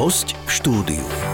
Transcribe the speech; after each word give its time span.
Host 0.00 0.32
v 0.32 0.50
štúdiu. 0.56 1.29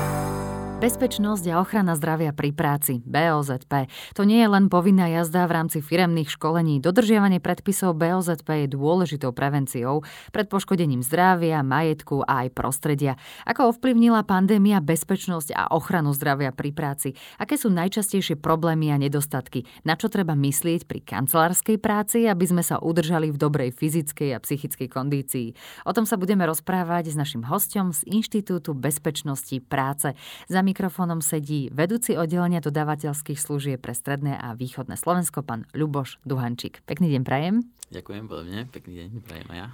Bezpečnosť 0.87 1.51
a 1.51 1.59
ochrana 1.59 1.99
zdravia 1.99 2.31
pri 2.31 2.55
práci, 2.55 3.03
BOZP. 3.03 3.91
To 4.15 4.23
nie 4.23 4.39
je 4.39 4.47
len 4.47 4.71
povinná 4.71 5.11
jazda 5.11 5.43
v 5.51 5.59
rámci 5.59 5.83
firemných 5.83 6.31
školení. 6.31 6.79
Dodržiavanie 6.79 7.43
predpisov 7.43 7.99
BOZP 7.99 8.47
je 8.63 8.69
dôležitou 8.71 9.35
prevenciou 9.35 10.07
pred 10.31 10.47
poškodením 10.47 11.03
zdravia, 11.03 11.67
majetku 11.67 12.23
a 12.23 12.47
aj 12.47 12.55
prostredia. 12.55 13.19
Ako 13.51 13.75
ovplyvnila 13.75 14.23
pandémia 14.23 14.79
bezpečnosť 14.79 15.59
a 15.59 15.75
ochranu 15.75 16.15
zdravia 16.15 16.55
pri 16.55 16.71
práci? 16.71 17.19
Aké 17.43 17.59
sú 17.59 17.67
najčastejšie 17.75 18.39
problémy 18.39 18.95
a 18.95 18.97
nedostatky? 19.03 19.67
Na 19.83 19.99
čo 19.99 20.07
treba 20.07 20.39
myslieť 20.39 20.87
pri 20.87 21.03
kancelárskej 21.03 21.83
práci, 21.83 22.31
aby 22.31 22.47
sme 22.47 22.63
sa 22.63 22.79
udržali 22.79 23.35
v 23.35 23.43
dobrej 23.43 23.75
fyzickej 23.75 24.39
a 24.39 24.39
psychickej 24.39 24.87
kondícii? 24.87 25.51
O 25.83 25.91
tom 25.91 26.07
sa 26.07 26.15
budeme 26.15 26.47
rozprávať 26.47 27.11
s 27.11 27.19
našim 27.19 27.43
hostom 27.43 27.91
z 27.91 28.07
Inštitútu 28.07 28.71
bezpečnosti 28.71 29.59
práce. 29.67 30.15
Za 30.47 30.63
mikrofónom 30.77 31.25
sedí 31.25 31.73
vedúci 31.73 32.21
oddelenia 32.21 32.61
dodávateľských 32.61 33.41
služieb 33.41 33.81
pre 33.81 33.97
stredné 33.97 34.37
a 34.37 34.53
východné 34.53 35.01
Slovensko, 35.01 35.41
pán 35.41 35.65
Ľuboš 35.73 36.21
Duhančík. 36.29 36.85
Pekný 36.85 37.17
deň 37.17 37.23
prajem. 37.25 37.65
Ďakujem 37.89 38.29
veľmi, 38.29 38.69
pekný 38.69 38.93
deň 39.01 39.09
prajem 39.25 39.49
aj 39.57 39.57
ja. 39.57 39.69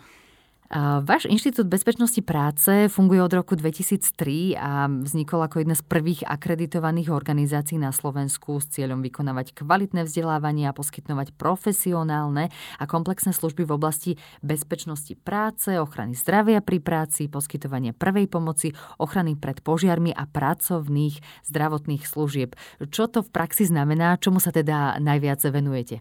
Váš 1.05 1.29
Inštitút 1.29 1.69
bezpečnosti 1.69 2.25
práce 2.25 2.89
funguje 2.89 3.21
od 3.21 3.29
roku 3.37 3.53
2003 3.53 4.57
a 4.57 4.89
vznikol 4.89 5.45
ako 5.45 5.61
jedna 5.61 5.77
z 5.77 5.85
prvých 5.85 6.25
akreditovaných 6.25 7.13
organizácií 7.13 7.77
na 7.77 7.93
Slovensku 7.93 8.57
s 8.57 8.73
cieľom 8.73 9.05
vykonávať 9.05 9.53
kvalitné 9.53 10.09
vzdelávanie 10.09 10.65
a 10.65 10.73
poskytnovať 10.73 11.37
profesionálne 11.37 12.49
a 12.81 12.85
komplexné 12.89 13.37
služby 13.37 13.69
v 13.69 13.75
oblasti 13.77 14.13
bezpečnosti 14.41 15.13
práce, 15.21 15.77
ochrany 15.77 16.17
zdravia 16.17 16.65
pri 16.65 16.81
práci, 16.81 17.29
poskytovania 17.29 17.93
prvej 17.93 18.33
pomoci, 18.33 18.73
ochrany 18.97 19.37
pred 19.37 19.61
požiarmi 19.61 20.17
a 20.17 20.25
pracovných 20.25 21.21
zdravotných 21.53 22.09
služieb. 22.09 22.57
Čo 22.81 23.13
to 23.13 23.21
v 23.21 23.29
praxi 23.29 23.69
znamená? 23.69 24.17
Čomu 24.17 24.41
sa 24.41 24.49
teda 24.49 24.97
najviac 25.05 25.45
venujete? 25.53 26.01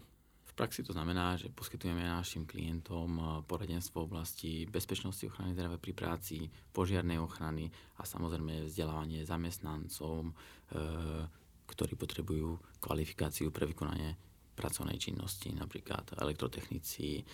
Praxi 0.52 0.84
to 0.84 0.92
znamená, 0.92 1.40
že 1.40 1.48
poskytujeme 1.48 2.04
našim 2.04 2.44
klientom 2.44 3.08
eh, 3.16 3.24
poradenstvo 3.48 4.04
v 4.04 4.08
oblasti 4.08 4.52
bezpečnosti 4.68 5.24
ochrany 5.24 5.56
zdravia 5.56 5.80
pri 5.80 5.92
práci, 5.96 6.52
požiarnej 6.76 7.16
ochrany 7.16 7.72
a 7.96 8.04
samozrejme 8.04 8.68
vzdelávanie 8.68 9.24
zamestnancom, 9.24 10.28
eh, 10.28 11.24
ktorí 11.72 11.96
potrebujú 11.96 12.60
kvalifikáciu 12.84 13.48
pre 13.48 13.64
vykonanie 13.64 14.12
pracovnej 14.52 15.00
činnosti, 15.00 15.48
napríklad 15.56 16.20
elektrotechnici, 16.20 17.08
eh, 17.16 17.24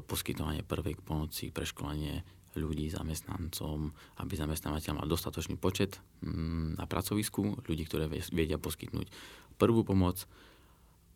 poskytovanie 0.00 0.64
prvej 0.64 0.96
pomoci, 1.04 1.52
preškolenie 1.52 2.24
ľudí, 2.56 2.86
zamestnancom, 2.88 3.92
aby 4.22 4.32
zamestnávateľ 4.38 5.02
mal 5.02 5.10
dostatočný 5.10 5.58
počet 5.58 5.98
mm, 6.22 6.78
na 6.78 6.86
pracovisku, 6.86 7.60
ľudí, 7.66 7.84
ktoré 7.84 8.06
vedia 8.08 8.56
poskytnúť 8.56 9.10
prvú 9.58 9.82
pomoc, 9.82 10.24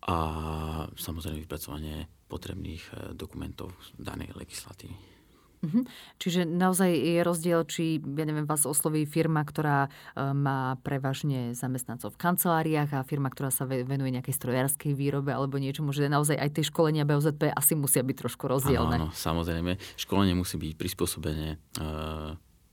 a 0.05 0.17
samozrejme 0.95 1.43
vypracovanie 1.43 2.07
potrebných 2.31 2.83
e, 2.89 2.91
dokumentov 3.17 3.75
danej 3.99 4.31
legislatívy. 4.37 4.95
Mhm. 5.59 5.91
Čiže 6.15 6.47
naozaj 6.47 6.87
je 6.87 7.19
rozdiel, 7.19 7.59
či 7.67 7.99
ja 7.99 8.23
neviem, 8.23 8.47
vás 8.47 8.63
osloví 8.63 9.03
firma, 9.03 9.43
ktorá 9.43 9.91
e, 10.15 10.21
má 10.31 10.79
prevažne 10.79 11.51
zamestnancov 11.51 12.15
v 12.15 12.21
kanceláriách 12.21 12.95
a 12.95 13.03
firma, 13.03 13.27
ktorá 13.27 13.51
sa 13.51 13.67
venuje 13.67 14.15
nejakej 14.15 14.39
strojárskej 14.39 14.95
výrobe 14.95 15.35
alebo 15.35 15.59
niečomu, 15.59 15.91
že 15.91 16.07
naozaj 16.07 16.39
aj 16.39 16.49
tie 16.55 16.63
školenia 16.63 17.03
BOZP 17.03 17.51
asi 17.51 17.75
musia 17.75 18.07
byť 18.07 18.15
trošku 18.15 18.47
rozdielne. 18.47 18.95
Áno, 19.03 19.11
áno, 19.11 19.15
samozrejme. 19.15 19.75
Školenie 19.99 20.31
musí 20.31 20.55
byť 20.55 20.73
prispôsobené 20.79 21.47
e, 21.51 21.57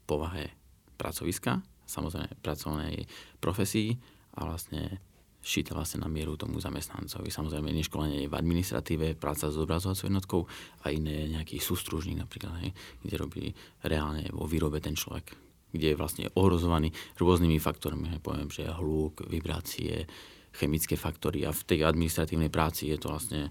povahe 0.07 0.55
pracoviska, 0.95 1.67
samozrejme 1.91 2.39
pracovnej 2.39 3.11
profesii 3.43 3.99
a 4.39 4.47
vlastne 4.47 5.03
šité 5.47 5.79
vlastne 5.79 6.03
na 6.03 6.11
mieru 6.11 6.35
tomu 6.35 6.59
zamestnancovi. 6.59 7.31
Samozrejme, 7.31 7.71
neškolenie 7.71 8.27
je 8.27 8.31
v 8.31 8.35
administratíve, 8.35 9.15
práca 9.15 9.47
s 9.47 9.55
obrazovacou 9.55 10.11
jednotkou 10.11 10.41
a 10.83 10.91
iné 10.91 11.31
nejaký 11.31 11.63
sústružník 11.63 12.19
napríklad, 12.19 12.59
hej, 12.67 12.75
kde 13.07 13.15
robí 13.15 13.45
reálne 13.87 14.27
vo 14.35 14.51
výrobe 14.51 14.83
ten 14.83 14.99
človek, 14.99 15.39
kde 15.71 15.95
je 15.95 15.97
vlastne 15.97 16.27
ohrozovaný 16.35 16.91
rôznymi 17.23 17.63
faktormi. 17.63 18.11
Hej, 18.11 18.27
poviem, 18.27 18.51
že 18.51 18.67
hluk, 18.67 19.23
vibrácie, 19.31 20.11
chemické 20.51 20.99
faktory 20.99 21.47
a 21.47 21.55
v 21.55 21.63
tej 21.63 21.87
administratívnej 21.87 22.51
práci 22.51 22.91
je 22.91 22.99
to 22.99 23.15
vlastne 23.15 23.47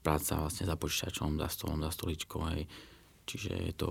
práca 0.00 0.40
vlastne 0.40 0.64
za 0.64 0.80
počítačom, 0.80 1.36
za 1.36 1.48
stolom, 1.52 1.84
za 1.84 1.92
stoličkou. 1.92 2.40
Hej. 2.56 2.64
Čiže 3.28 3.52
je 3.52 3.74
to 3.76 3.88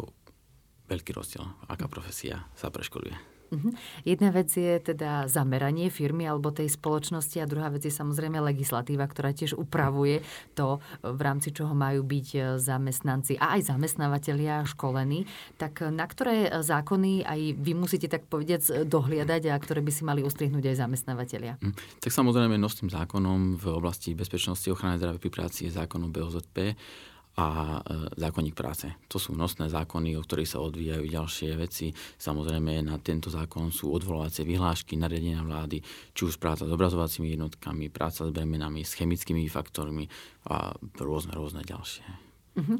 veľký 0.89 1.11
rozdiel, 1.13 1.45
aká 1.69 1.85
profesia 1.85 2.49
sa 2.57 2.73
preškoluje. 2.73 3.32
Uh-huh. 3.53 3.71
Jedna 4.01 4.33
vec 4.33 4.49
je 4.49 4.81
teda 4.81 5.29
zameranie 5.29 5.93
firmy 5.93 6.25
alebo 6.25 6.49
tej 6.49 6.73
spoločnosti 6.73 7.37
a 7.37 7.45
druhá 7.45 7.69
vec 7.69 7.85
je 7.85 7.93
samozrejme 7.93 8.41
legislatíva, 8.41 9.05
ktorá 9.05 9.31
tiež 9.31 9.53
upravuje 9.53 10.25
to, 10.57 10.81
v 11.05 11.21
rámci 11.21 11.53
čoho 11.53 11.77
majú 11.77 12.01
byť 12.01 12.27
e, 12.33 12.39
zamestnanci 12.57 13.37
a 13.37 13.55
aj 13.59 13.69
zamestnávateľia 13.69 14.65
školení. 14.65 15.29
Tak 15.61 15.85
na 15.93 16.09
ktoré 16.09 16.49
zákony 16.65 17.21
aj 17.23 17.39
vy 17.61 17.71
musíte 17.77 18.09
tak 18.09 18.25
povedať 18.25 18.89
dohliadať 18.89 19.53
a 19.53 19.55
ktoré 19.61 19.85
by 19.85 19.91
si 19.93 20.01
mali 20.01 20.25
ustrihnúť 20.25 20.73
aj 20.73 20.77
zamestnávateľia? 20.81 21.53
Uh-huh. 21.61 21.73
Tak 22.01 22.09
samozrejme 22.09 22.57
nosným 22.57 22.89
zákonom 22.89 23.61
v 23.61 23.65
oblasti 23.69 24.17
bezpečnosti 24.17 24.65
ochrany 24.73 24.97
zdravia 24.97 25.21
pri 25.21 25.31
práci 25.31 25.69
je 25.69 25.77
zákonom 25.77 26.09
BOZP 26.09 26.73
a 27.33 27.81
e, 27.81 28.13
zákonník 28.13 28.53
práce. 28.53 28.93
To 29.09 29.17
sú 29.17 29.33
nosné 29.33 29.65
zákony, 29.65 30.13
o 30.17 30.21
ktorých 30.21 30.51
sa 30.53 30.61
odvíjajú 30.61 31.05
ďalšie 31.09 31.49
veci. 31.57 31.89
Samozrejme 32.21 32.85
na 32.85 33.01
tento 33.01 33.33
zákon 33.33 33.73
sú 33.73 33.89
odvolávacie 33.89 34.45
vyhlášky, 34.45 34.93
nariadenia 34.93 35.41
vlády, 35.41 35.81
či 36.13 36.21
už 36.29 36.37
práca 36.37 36.69
s 36.69 36.71
obrazovacími 36.71 37.33
jednotkami, 37.33 37.89
práca 37.89 38.25
s 38.25 38.29
bremenami, 38.29 38.85
s 38.85 38.93
chemickými 38.93 39.49
faktormi 39.49 40.05
a 40.45 40.77
rôzne, 41.01 41.33
rôzne 41.33 41.65
ďalšie. 41.65 42.33
Uh-huh. 42.53 42.77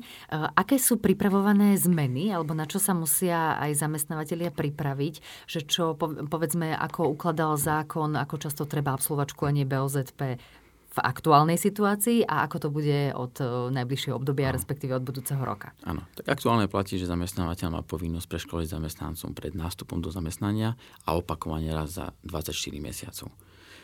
Aké 0.54 0.78
sú 0.78 1.02
pripravované 1.02 1.74
zmeny, 1.82 2.30
alebo 2.30 2.54
na 2.54 2.70
čo 2.70 2.78
sa 2.78 2.94
musia 2.94 3.58
aj 3.58 3.82
zamestnávateľia 3.82 4.54
pripraviť, 4.54 5.16
že 5.50 5.66
čo, 5.66 5.98
povedzme, 6.30 6.78
ako 6.78 7.10
ukladal 7.10 7.58
zákon, 7.58 8.14
ako 8.14 8.38
často 8.38 8.70
treba 8.70 8.94
absolvovať 8.94 9.34
školenie 9.34 9.66
BOZP, 9.66 10.38
v 10.94 11.00
aktuálnej 11.02 11.58
situácii 11.58 12.22
a 12.30 12.46
ako 12.46 12.58
to 12.62 12.70
bude 12.70 13.18
od 13.18 13.34
e, 13.42 13.46
najbližšieho 13.74 14.14
obdobia, 14.14 14.54
no. 14.54 14.62
respektíve 14.62 14.94
od 14.94 15.02
budúceho 15.02 15.42
roka. 15.42 15.74
Áno, 15.82 16.06
tak 16.14 16.38
aktuálne 16.38 16.70
platí, 16.70 17.02
že 17.02 17.10
zamestnávateľ 17.10 17.68
má 17.74 17.82
povinnosť 17.82 18.30
preškoliť 18.30 18.70
zamestnancom 18.70 19.34
pred 19.34 19.58
nástupom 19.58 19.98
do 20.06 20.14
zamestnania 20.14 20.78
a 21.10 21.18
opakovanie 21.18 21.74
raz 21.74 21.98
za 21.98 22.14
24 22.22 22.78
mesiacov. 22.78 23.34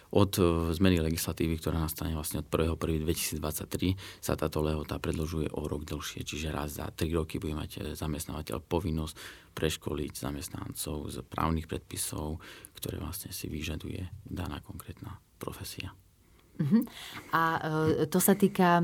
Od 0.10 0.32
e, 0.38 0.74
zmeny 0.74 1.02
legislatívy, 1.02 1.58
ktorá 1.58 1.82
nastane 1.82 2.14
vlastne 2.14 2.46
od 2.46 2.48
1.1.2023, 2.50 3.98
sa 4.22 4.38
táto 4.38 4.62
lehota 4.62 5.02
predlžuje 5.02 5.50
o 5.54 5.66
rok 5.66 5.86
dlhšie, 5.90 6.22
čiže 6.22 6.54
raz 6.54 6.78
za 6.78 6.90
3 6.94 7.10
roky 7.14 7.42
bude 7.42 7.58
mať 7.58 7.70
e, 7.74 7.98
zamestnávateľ 7.98 8.58
povinnosť 8.70 9.14
preškoliť 9.58 10.14
zamestnancov 10.14 11.10
z 11.10 11.18
právnych 11.26 11.66
predpisov, 11.66 12.38
ktoré 12.78 13.02
vlastne 13.02 13.34
si 13.34 13.50
vyžaduje 13.50 14.06
daná 14.26 14.62
konkrétna 14.62 15.18
profesia. 15.38 15.94
Uh-huh. 16.60 16.84
A 17.32 17.42
uh, 17.56 18.04
to 18.12 18.20
sa 18.20 18.36
týka 18.36 18.84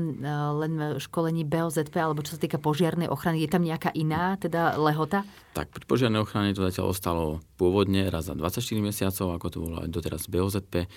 len 0.64 0.96
školení 0.96 1.44
BOZP, 1.44 1.92
alebo 2.00 2.24
čo 2.24 2.34
sa 2.34 2.40
týka 2.40 2.56
požiarnej 2.56 3.12
ochrany, 3.12 3.44
je 3.44 3.52
tam 3.52 3.60
nejaká 3.60 3.92
iná 3.92 4.40
teda 4.40 4.80
lehota? 4.80 5.28
Tak 5.52 5.76
pri 5.76 5.84
požiarnej 5.84 6.24
ochrane 6.24 6.56
to 6.56 6.64
zatiaľ 6.64 6.96
ostalo 6.96 7.44
pôvodne 7.60 8.08
raz 8.08 8.32
za 8.32 8.34
24 8.34 8.80
mesiacov, 8.80 9.36
ako 9.36 9.46
to 9.52 9.58
bolo 9.60 9.76
aj 9.84 9.92
doteraz 9.92 10.24
BOZP. 10.24 10.88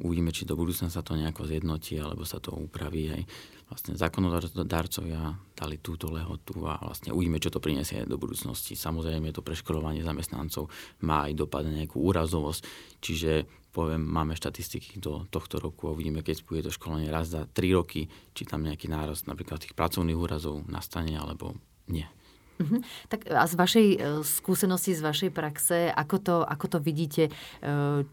Uvidíme, 0.00 0.34
či 0.34 0.42
do 0.42 0.58
budúcna 0.58 0.90
sa 0.90 1.06
to 1.06 1.14
nejako 1.14 1.46
zjednotí, 1.46 2.00
alebo 2.00 2.26
sa 2.26 2.42
to 2.42 2.50
upraví. 2.50 3.14
Aj 3.14 3.22
vlastne 3.70 3.94
zákonodárcovia 3.94 5.38
dali 5.54 5.78
túto 5.78 6.10
lehotu 6.10 6.66
a 6.66 6.82
vlastne 6.82 7.14
uvidíme, 7.14 7.38
čo 7.38 7.52
to 7.52 7.62
prinesie 7.62 8.02
do 8.02 8.18
budúcnosti. 8.18 8.74
Samozrejme, 8.74 9.30
to 9.30 9.44
preškolovanie 9.44 10.02
zamestnancov 10.02 10.66
má 11.06 11.30
aj 11.30 11.38
dopad 11.38 11.68
na 11.68 11.84
nejakú 11.84 12.02
úrazovosť, 12.02 12.60
čiže 12.98 13.46
poviem, 13.74 13.98
máme 14.06 14.38
štatistiky 14.38 15.02
do 15.02 15.26
tohto 15.26 15.58
roku 15.58 15.90
a 15.90 15.94
uvidíme, 15.98 16.22
keď 16.22 16.46
bude 16.46 16.62
to 16.62 16.70
školenie 16.70 17.10
raz 17.10 17.34
za 17.34 17.42
3 17.50 17.74
roky, 17.74 18.06
či 18.30 18.46
tam 18.46 18.62
nejaký 18.62 18.86
nárast 18.86 19.26
napríklad 19.26 19.58
tých 19.58 19.74
pracovných 19.74 20.14
úrazov 20.14 20.62
nastane 20.70 21.18
alebo 21.18 21.58
nie. 21.90 22.06
Uh-huh. 22.54 22.78
Tak 23.10 23.26
a 23.34 23.42
z 23.50 23.54
vašej 23.58 23.86
e, 23.94 23.98
skúsenosti, 24.22 24.94
z 24.94 25.02
vašej 25.02 25.30
praxe, 25.34 25.90
ako 25.90 26.16
to, 26.22 26.36
ako 26.46 26.66
to 26.70 26.78
vidíte, 26.78 27.24
e, 27.26 27.30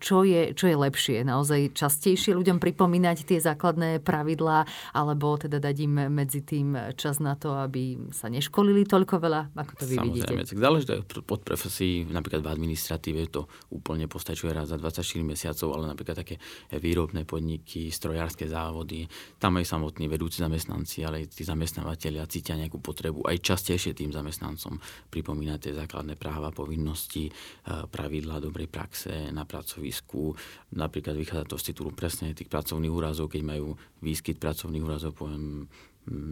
čo 0.01 0.25
je, 0.25 0.57
čo 0.57 0.65
je 0.65 0.75
lepšie? 0.75 1.21
Naozaj 1.21 1.77
častejšie 1.77 2.33
ľuďom 2.33 2.57
pripomínať 2.57 3.29
tie 3.29 3.37
základné 3.37 4.01
pravidlá, 4.01 4.65
alebo 4.97 5.37
teda 5.37 5.61
dať 5.61 5.75
im 5.85 5.93
medzi 6.09 6.41
tým 6.41 6.73
čas 6.97 7.21
na 7.21 7.37
to, 7.37 7.53
aby 7.53 8.01
sa 8.09 8.33
neškolili 8.33 8.89
toľko 8.89 9.21
veľa? 9.21 9.53
Ako 9.53 9.73
to 9.77 9.85
vy 9.85 9.95
Samozrejme, 10.01 10.41
vidíte? 10.41 10.57
tak 10.57 10.57
záleží 10.57 10.85
pod 11.21 11.41
profesí, 11.45 12.09
napríklad 12.09 12.41
v 12.41 12.49
administratíve 12.49 13.21
to 13.29 13.45
úplne 13.69 14.09
postačuje 14.09 14.49
raz 14.57 14.73
za 14.73 14.81
24 14.81 15.05
mesiacov, 15.21 15.69
ale 15.77 15.85
napríklad 15.93 16.17
také 16.17 16.41
výrobné 16.73 17.29
podniky, 17.29 17.93
strojárske 17.93 18.49
závody, 18.49 19.05
tam 19.37 19.61
aj 19.61 19.69
samotní 19.69 20.09
vedúci 20.09 20.41
zamestnanci, 20.41 21.05
ale 21.05 21.21
aj 21.21 21.37
tí 21.37 21.45
zamestnávateľia 21.45 22.25
cítia 22.25 22.57
nejakú 22.57 22.81
potrebu 22.81 23.29
aj 23.29 23.37
častejšie 23.37 23.93
tým 23.93 24.09
zamestnancom 24.09 24.30
zamestnancom 24.31 24.79
pripomínať 25.11 25.59
tie 25.59 25.73
základné 25.75 26.15
práva, 26.15 26.55
povinnosti, 26.55 27.27
pravidlá 27.67 28.39
dobrej 28.39 28.71
praxe 28.71 29.27
na 29.35 29.43
pracovisku. 29.43 30.31
Napríklad 30.79 31.19
vychádza 31.19 31.51
to 31.51 31.59
z 31.59 31.67
titulu 31.75 31.91
presne 31.91 32.31
tých 32.31 32.47
pracovných 32.47 32.95
úrazov, 32.95 33.27
keď 33.27 33.43
majú 33.43 33.75
výskyt 33.99 34.39
pracovných 34.39 34.87
úrazov, 34.87 35.19
poviem 35.19 35.67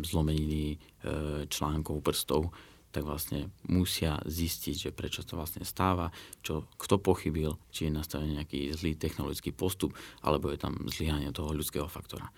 zlomeniny 0.08 0.80
článkov 1.52 2.00
prstov, 2.00 2.56
tak 2.90 3.06
vlastne 3.06 3.54
musia 3.70 4.18
zistiť, 4.26 4.90
že 4.90 4.96
prečo 4.96 5.22
to 5.22 5.38
vlastne 5.38 5.62
stáva, 5.62 6.10
čo, 6.42 6.66
kto 6.74 6.98
pochybil, 6.98 7.54
či 7.70 7.86
je 7.86 7.94
nastavený 7.94 8.42
nejaký 8.42 8.74
zlý 8.74 8.98
technologický 8.98 9.54
postup, 9.54 9.94
alebo 10.26 10.50
je 10.50 10.58
tam 10.58 10.74
zlyhanie 10.90 11.30
toho 11.30 11.54
ľudského 11.54 11.86
faktora. 11.86 12.34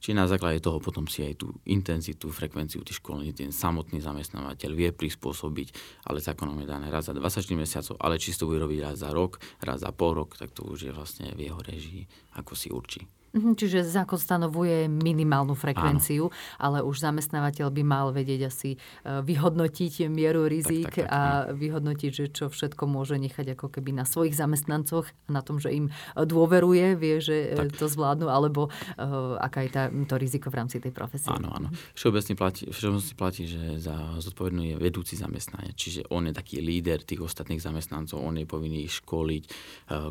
Či 0.00 0.16
na 0.16 0.24
základe 0.24 0.64
toho 0.64 0.80
potom 0.80 1.04
si 1.04 1.20
aj 1.20 1.44
tú 1.44 1.52
intenzitu, 1.68 2.32
frekvenciu 2.32 2.80
tých 2.80 3.04
školení 3.04 3.36
ten 3.36 3.52
samotný 3.52 4.00
zamestnávateľ 4.00 4.70
vie 4.72 4.90
prispôsobiť, 4.96 5.68
ale 6.08 6.24
zákonom 6.24 6.56
je 6.64 6.66
dané 6.66 6.88
raz 6.88 7.12
za 7.12 7.12
24 7.12 7.52
mesiacov, 7.52 8.00
ale 8.00 8.16
či 8.16 8.32
to 8.32 8.48
bude 8.48 8.64
robiť 8.64 8.80
raz 8.80 9.04
za 9.04 9.12
rok, 9.12 9.36
raz 9.60 9.84
za 9.84 9.92
pol 9.92 10.16
rok, 10.16 10.40
tak 10.40 10.56
to 10.56 10.64
už 10.64 10.88
je 10.88 10.92
vlastne 10.96 11.28
v 11.36 11.52
jeho 11.52 11.60
režii, 11.60 12.08
ako 12.40 12.56
si 12.56 12.72
určí. 12.72 13.19
Mhm, 13.30 13.54
čiže 13.54 13.86
zákon 13.86 14.18
stanovuje 14.18 14.90
minimálnu 14.90 15.54
frekvenciu, 15.54 16.28
Áno. 16.30 16.34
ale 16.58 16.78
už 16.82 16.98
zamestnávateľ 16.98 17.70
by 17.70 17.82
mal 17.86 18.10
vedieť 18.10 18.50
asi 18.50 18.74
e, 18.74 18.78
vyhodnotiť 19.22 20.10
mieru 20.10 20.50
rizik 20.50 20.90
tak, 20.90 21.06
tak, 21.06 21.08
tak, 21.08 21.14
a 21.14 21.20
vyhodnotiť, 21.54 22.10
že 22.10 22.24
čo 22.34 22.50
všetko 22.50 22.90
môže 22.90 23.14
nechať 23.22 23.54
ako 23.54 23.70
keby 23.70 23.94
na 23.94 24.02
svojich 24.02 24.34
zamestnancoch 24.34 25.06
a 25.06 25.30
na 25.30 25.46
tom, 25.46 25.62
že 25.62 25.70
im 25.70 25.94
dôveruje, 26.18 26.98
vie, 26.98 27.22
že 27.22 27.54
e, 27.54 27.70
tak. 27.70 27.78
to 27.78 27.86
zvládnu, 27.86 28.26
alebo 28.26 28.66
uh, 28.66 29.38
aká 29.38 29.62
je 29.62 29.70
tá, 29.70 29.82
to 29.90 30.14
riziko 30.18 30.50
v 30.50 30.66
rámci 30.66 30.82
tej 30.82 30.90
profesie. 30.90 31.30
Áno, 31.30 31.54
áno. 31.54 31.70
Všeobecne 31.94 32.34
platí, 32.34 32.66
všeobecne 32.66 33.14
platí 33.14 33.42
že 33.46 33.78
za 33.78 34.18
zodpovednú 34.18 34.74
je 34.74 34.76
vedúci 34.76 35.14
zamestnanie, 35.14 35.70
čiže 35.78 36.10
on 36.10 36.26
je 36.26 36.34
taký 36.34 36.58
líder 36.58 37.06
tých 37.06 37.22
ostatných 37.22 37.62
zamestnancov, 37.62 38.18
on 38.18 38.42
je 38.42 38.46
povinný 38.46 38.90
školiť, 38.90 39.44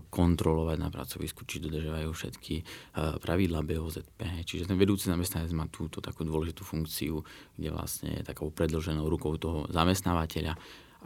kontrolovať 0.07 0.77
na 0.79 0.89
pracovisku, 0.91 1.43
či 1.43 1.61
dodržiavajú 1.63 2.09
všetky 2.11 2.55
pravidla 3.17 3.65
BOZP. 3.65 4.45
Čiže 4.45 4.69
ten 4.69 4.77
vedúci 4.77 5.09
zamestnanec 5.09 5.49
má 5.57 5.65
túto 5.71 5.97
takú 5.97 6.21
dôležitú 6.21 6.61
funkciu, 6.61 7.25
kde 7.57 7.69
vlastne 7.73 8.21
je 8.21 8.27
takou 8.29 8.53
predlženou 8.53 9.09
rukou 9.09 9.33
toho 9.41 9.65
zamestnávateľa, 9.73 10.53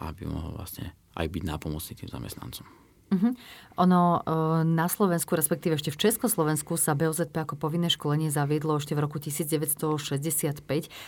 aby 0.04 0.28
mohol 0.28 0.60
vlastne 0.60 0.92
aj 1.16 1.32
byť 1.32 1.44
nápomocný 1.48 1.94
tým 1.96 2.10
zamestnancom. 2.12 2.83
Uh-huh. 3.14 3.38
Ono 3.82 4.22
e, 4.22 4.66
na 4.70 4.86
Slovensku, 4.86 5.34
respektíve 5.34 5.82
ešte 5.82 5.90
v 5.90 5.98
Československu 5.98 6.78
sa 6.78 6.94
BOZP 6.94 7.34
ako 7.42 7.58
povinné 7.58 7.90
školenie 7.90 8.30
zaviedlo 8.30 8.78
ešte 8.78 8.94
v 8.94 9.02
roku 9.02 9.18
1965 9.18 10.62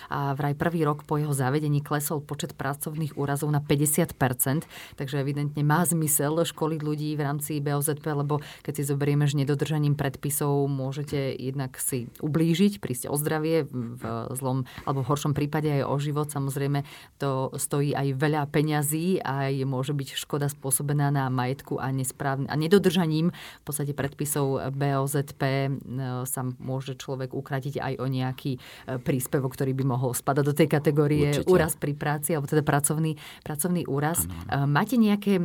a 0.10 0.34
vraj 0.34 0.58
prvý 0.58 0.82
rok 0.82 1.06
po 1.06 1.22
jeho 1.22 1.30
zavedení 1.30 1.86
klesol 1.86 2.26
počet 2.26 2.58
pracovných 2.58 3.18
úrazov 3.22 3.54
na 3.54 3.62
50%, 3.62 4.18
takže 4.98 5.16
evidentne 5.22 5.62
má 5.62 5.86
zmysel 5.86 6.42
školiť 6.42 6.82
ľudí 6.82 7.14
v 7.14 7.22
rámci 7.22 7.62
BOZP, 7.62 8.06
lebo 8.18 8.42
keď 8.66 8.82
si 8.82 8.84
zoberieme, 8.90 9.30
že 9.30 9.38
nedodržaním 9.38 9.94
predpisov 9.94 10.66
môžete 10.66 11.38
jednak 11.38 11.78
si 11.78 12.10
ublížiť, 12.18 12.82
prísť 12.82 13.14
o 13.14 13.16
zdravie, 13.18 13.70
v 13.70 14.04
zlom 14.34 14.66
alebo 14.84 15.06
v 15.06 15.10
horšom 15.14 15.34
prípade 15.38 15.70
aj 15.70 15.84
o 15.86 15.96
život. 16.02 16.28
Samozrejme, 16.34 16.82
to 17.22 17.54
stojí 17.56 17.94
aj 17.94 18.18
veľa 18.18 18.50
peňazí 18.50 19.22
a 19.22 19.54
môže 19.64 19.94
byť 19.94 20.18
škoda 20.18 20.50
spôsobená 20.50 21.14
na 21.14 21.30
majetku 21.30 21.78
a 21.78 21.94
nesprávne, 21.96 22.52
a 22.52 22.56
nedodržaním 22.60 23.32
v 23.32 23.64
podstate 23.64 23.96
predpisov 23.96 24.72
BOZP 24.76 25.42
e, 25.42 25.70
sa 26.28 26.42
môže 26.60 27.00
človek 27.00 27.32
ukratiť 27.32 27.80
aj 27.80 27.94
o 27.98 28.06
nejaký 28.06 28.52
e, 28.56 28.60
príspevok, 29.00 29.56
ktorý 29.56 29.72
by 29.72 29.86
mohol 29.88 30.12
spadať 30.12 30.44
do 30.46 30.54
tej 30.54 30.68
kategórie 30.68 31.32
Určite. 31.32 31.50
úraz 31.50 31.74
pri 31.80 31.96
práci, 31.96 32.36
alebo 32.36 32.52
teda 32.52 32.62
pracovný, 32.62 33.16
pracovný 33.42 33.88
úraz. 33.88 34.28
Ano. 34.28 34.68
E, 34.68 34.70
máte 34.70 35.00
nejaké 35.00 35.40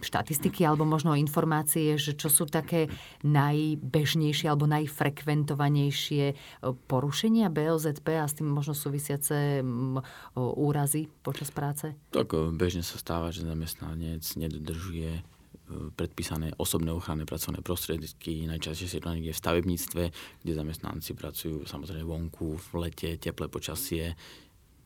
štatistiky 0.00 0.64
alebo 0.64 0.88
možno 0.88 1.12
informácie, 1.12 2.00
že 2.00 2.16
čo 2.16 2.32
sú 2.32 2.48
také 2.48 2.88
najbežnejšie 3.22 4.46
alebo 4.48 4.64
najfrekventovanejšie 4.70 6.24
porušenia 6.88 7.52
BOZP 7.52 8.06
a 8.16 8.26
s 8.26 8.38
tým 8.38 8.48
možno 8.48 8.72
súvisiace 8.72 9.60
úrazy 10.36 11.10
počas 11.20 11.50
práce? 11.50 11.92
Tak 12.14 12.32
bežne 12.54 12.86
sa 12.86 12.96
stáva, 12.96 13.34
že 13.34 13.44
zamestnanec 13.44 14.22
nedodržuje 14.22 15.35
predpísané 15.66 16.54
osobné 16.62 16.94
ochranné 16.94 17.26
pracovné 17.26 17.58
prostriedky, 17.58 18.46
najčastejšie 18.46 19.02
to 19.02 19.10
niekde 19.10 19.34
v 19.34 19.42
stavebníctve, 19.42 20.02
kde 20.42 20.52
zamestnanci 20.54 21.18
pracujú 21.18 21.66
samozrejme 21.66 22.06
vonku, 22.06 22.54
v 22.54 22.68
lete, 22.86 23.18
teplé 23.18 23.50
počasie, 23.50 24.14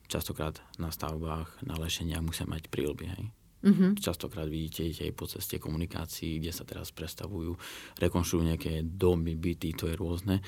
častokrát 0.09 0.59
na 0.81 0.89
stavbách, 0.89 1.63
na 1.69 1.77
lešeniach 1.77 2.25
musia 2.25 2.49
mať 2.49 2.73
prílby. 2.73 3.07
Hej. 3.07 3.25
Mm-hmm. 3.61 4.01
Častokrát 4.01 4.49
vidíte 4.49 4.89
aj 4.89 5.13
po 5.13 5.29
ceste 5.29 5.61
komunikácií, 5.61 6.41
kde 6.41 6.49
sa 6.49 6.65
teraz 6.65 6.97
prestavujú, 6.97 7.53
rekonštruujú 8.01 8.45
nejaké 8.49 8.81
domy, 8.81 9.37
byty, 9.37 9.77
to 9.77 9.85
je 9.85 10.01
rôzne. 10.01 10.41
E, 10.41 10.43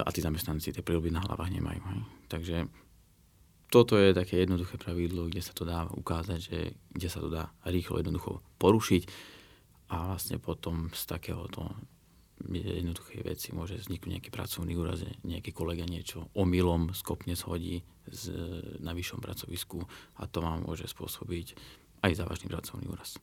a 0.00 0.08
tí 0.08 0.24
zamestnanci 0.24 0.72
tie 0.72 0.80
prílby 0.80 1.12
na 1.12 1.20
hlavách 1.20 1.52
nemajú. 1.52 1.82
Hej. 1.84 2.00
Takže 2.32 2.56
toto 3.68 4.00
je 4.00 4.16
také 4.16 4.40
jednoduché 4.40 4.80
pravidlo, 4.80 5.28
kde 5.28 5.44
sa 5.44 5.52
to 5.52 5.68
dá 5.68 5.84
ukázať, 5.84 6.38
že 6.40 6.58
kde 6.96 7.08
sa 7.12 7.20
to 7.20 7.28
dá 7.28 7.52
rýchlo, 7.68 8.00
jednoducho 8.00 8.40
porušiť 8.56 9.04
a 9.90 10.14
vlastne 10.14 10.38
potom 10.38 10.88
z 10.94 11.02
takéhoto 11.04 11.74
jednoduchej 12.48 13.20
veci 13.20 13.52
môže 13.52 13.76
vzniknúť 13.76 14.12
nejaký 14.16 14.30
pracovný 14.32 14.72
úraz, 14.78 15.04
nejaký 15.26 15.52
kolega 15.52 15.84
niečo 15.84 16.32
omylom 16.32 16.96
skopne 16.96 17.36
shodí 17.36 17.84
z, 18.08 18.32
na 18.80 18.96
vyššom 18.96 19.20
pracovisku 19.20 19.84
a 20.16 20.24
to 20.24 20.40
vám 20.40 20.64
môže 20.64 20.88
spôsobiť 20.88 21.52
aj 22.00 22.12
závažný 22.16 22.48
pracovný 22.48 22.88
úraz. 22.88 23.20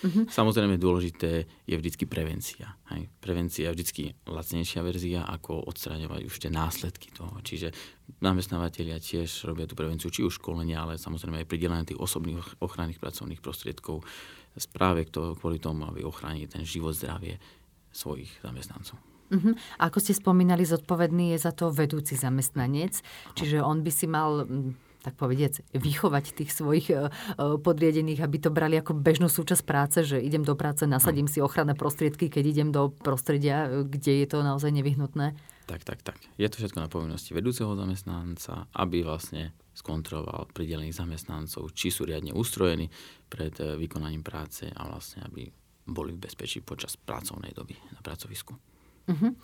Mm-hmm. 0.00 0.32
Samozrejme 0.32 0.80
dôležité 0.80 1.44
je 1.68 1.76
vždy 1.76 2.08
prevencia. 2.08 2.72
Hej. 2.88 3.12
Prevencia 3.20 3.68
je 3.68 3.76
vždy 3.76 4.04
lacnejšia 4.32 4.80
verzia, 4.80 5.20
ako 5.28 5.68
odstraňovať 5.68 6.24
už 6.24 6.36
tie 6.40 6.48
následky 6.48 7.12
toho. 7.12 7.36
Čiže 7.44 7.68
zamestnávateľia 8.16 8.96
tiež 8.96 9.28
robia 9.44 9.68
tú 9.68 9.76
prevenciu, 9.76 10.08
či 10.08 10.24
už 10.24 10.40
školenia, 10.40 10.88
ale 10.88 10.96
samozrejme 10.96 11.44
aj 11.44 11.50
pridelenie 11.52 11.84
tých 11.84 12.00
osobných 12.00 12.64
ochranných 12.64 12.96
pracovných 12.96 13.44
prostriedkov 13.44 14.00
správe 14.58 15.06
kvôli 15.10 15.62
tomu, 15.62 15.86
aby 15.86 16.02
ochránili 16.02 16.50
ten 16.50 16.66
život, 16.66 16.96
zdravie 16.96 17.38
svojich 17.90 18.30
zamestnancov. 18.42 18.98
Uh-huh. 19.30 19.54
A 19.78 19.90
ako 19.90 20.02
ste 20.02 20.14
spomínali, 20.14 20.66
zodpovedný 20.66 21.34
je 21.34 21.38
za 21.38 21.54
to 21.54 21.70
vedúci 21.70 22.18
zamestnanec, 22.18 22.98
čiže 23.38 23.62
on 23.62 23.86
by 23.86 23.90
si 23.94 24.10
mal 24.10 24.42
tak 25.00 25.16
povediec, 25.16 25.64
vychovať 25.72 26.24
tých 26.36 26.50
svojich 26.52 26.92
e, 26.92 26.96
e, 26.96 27.00
podriedených, 27.56 28.20
aby 28.20 28.36
to 28.36 28.52
brali 28.52 28.76
ako 28.76 28.92
bežnú 28.92 29.32
súčasť 29.32 29.62
práce, 29.64 29.98
že 30.04 30.20
idem 30.20 30.44
do 30.44 30.52
práce, 30.54 30.84
nasadím 30.84 31.26
si 31.26 31.40
ochranné 31.40 31.72
prostriedky, 31.72 32.28
keď 32.28 32.44
idem 32.44 32.68
do 32.70 32.92
prostredia, 32.92 33.66
e, 33.66 33.88
kde 33.88 34.24
je 34.24 34.26
to 34.28 34.44
naozaj 34.44 34.68
nevyhnutné? 34.70 35.32
Tak, 35.64 35.86
tak, 35.86 36.02
tak. 36.02 36.18
Je 36.34 36.50
to 36.50 36.58
všetko 36.60 36.82
na 36.82 36.90
povinnosti 36.90 37.30
vedúceho 37.30 37.72
zamestnanca, 37.78 38.66
aby 38.74 39.06
vlastne 39.06 39.54
skontroloval 39.72 40.50
pridelených 40.50 40.98
zamestnancov, 40.98 41.70
či 41.72 41.94
sú 41.94 42.04
riadne 42.04 42.34
ustrojení 42.34 42.90
pred 43.30 43.54
vykonaním 43.54 44.26
práce 44.26 44.66
a 44.66 44.82
vlastne, 44.90 45.22
aby 45.30 45.46
boli 45.86 46.10
v 46.14 46.26
bezpečí 46.26 46.58
počas 46.60 46.98
pracovnej 46.98 47.54
doby 47.54 47.78
na 47.94 48.02
pracovisku. 48.02 48.58
Uh-huh. 49.10 49.34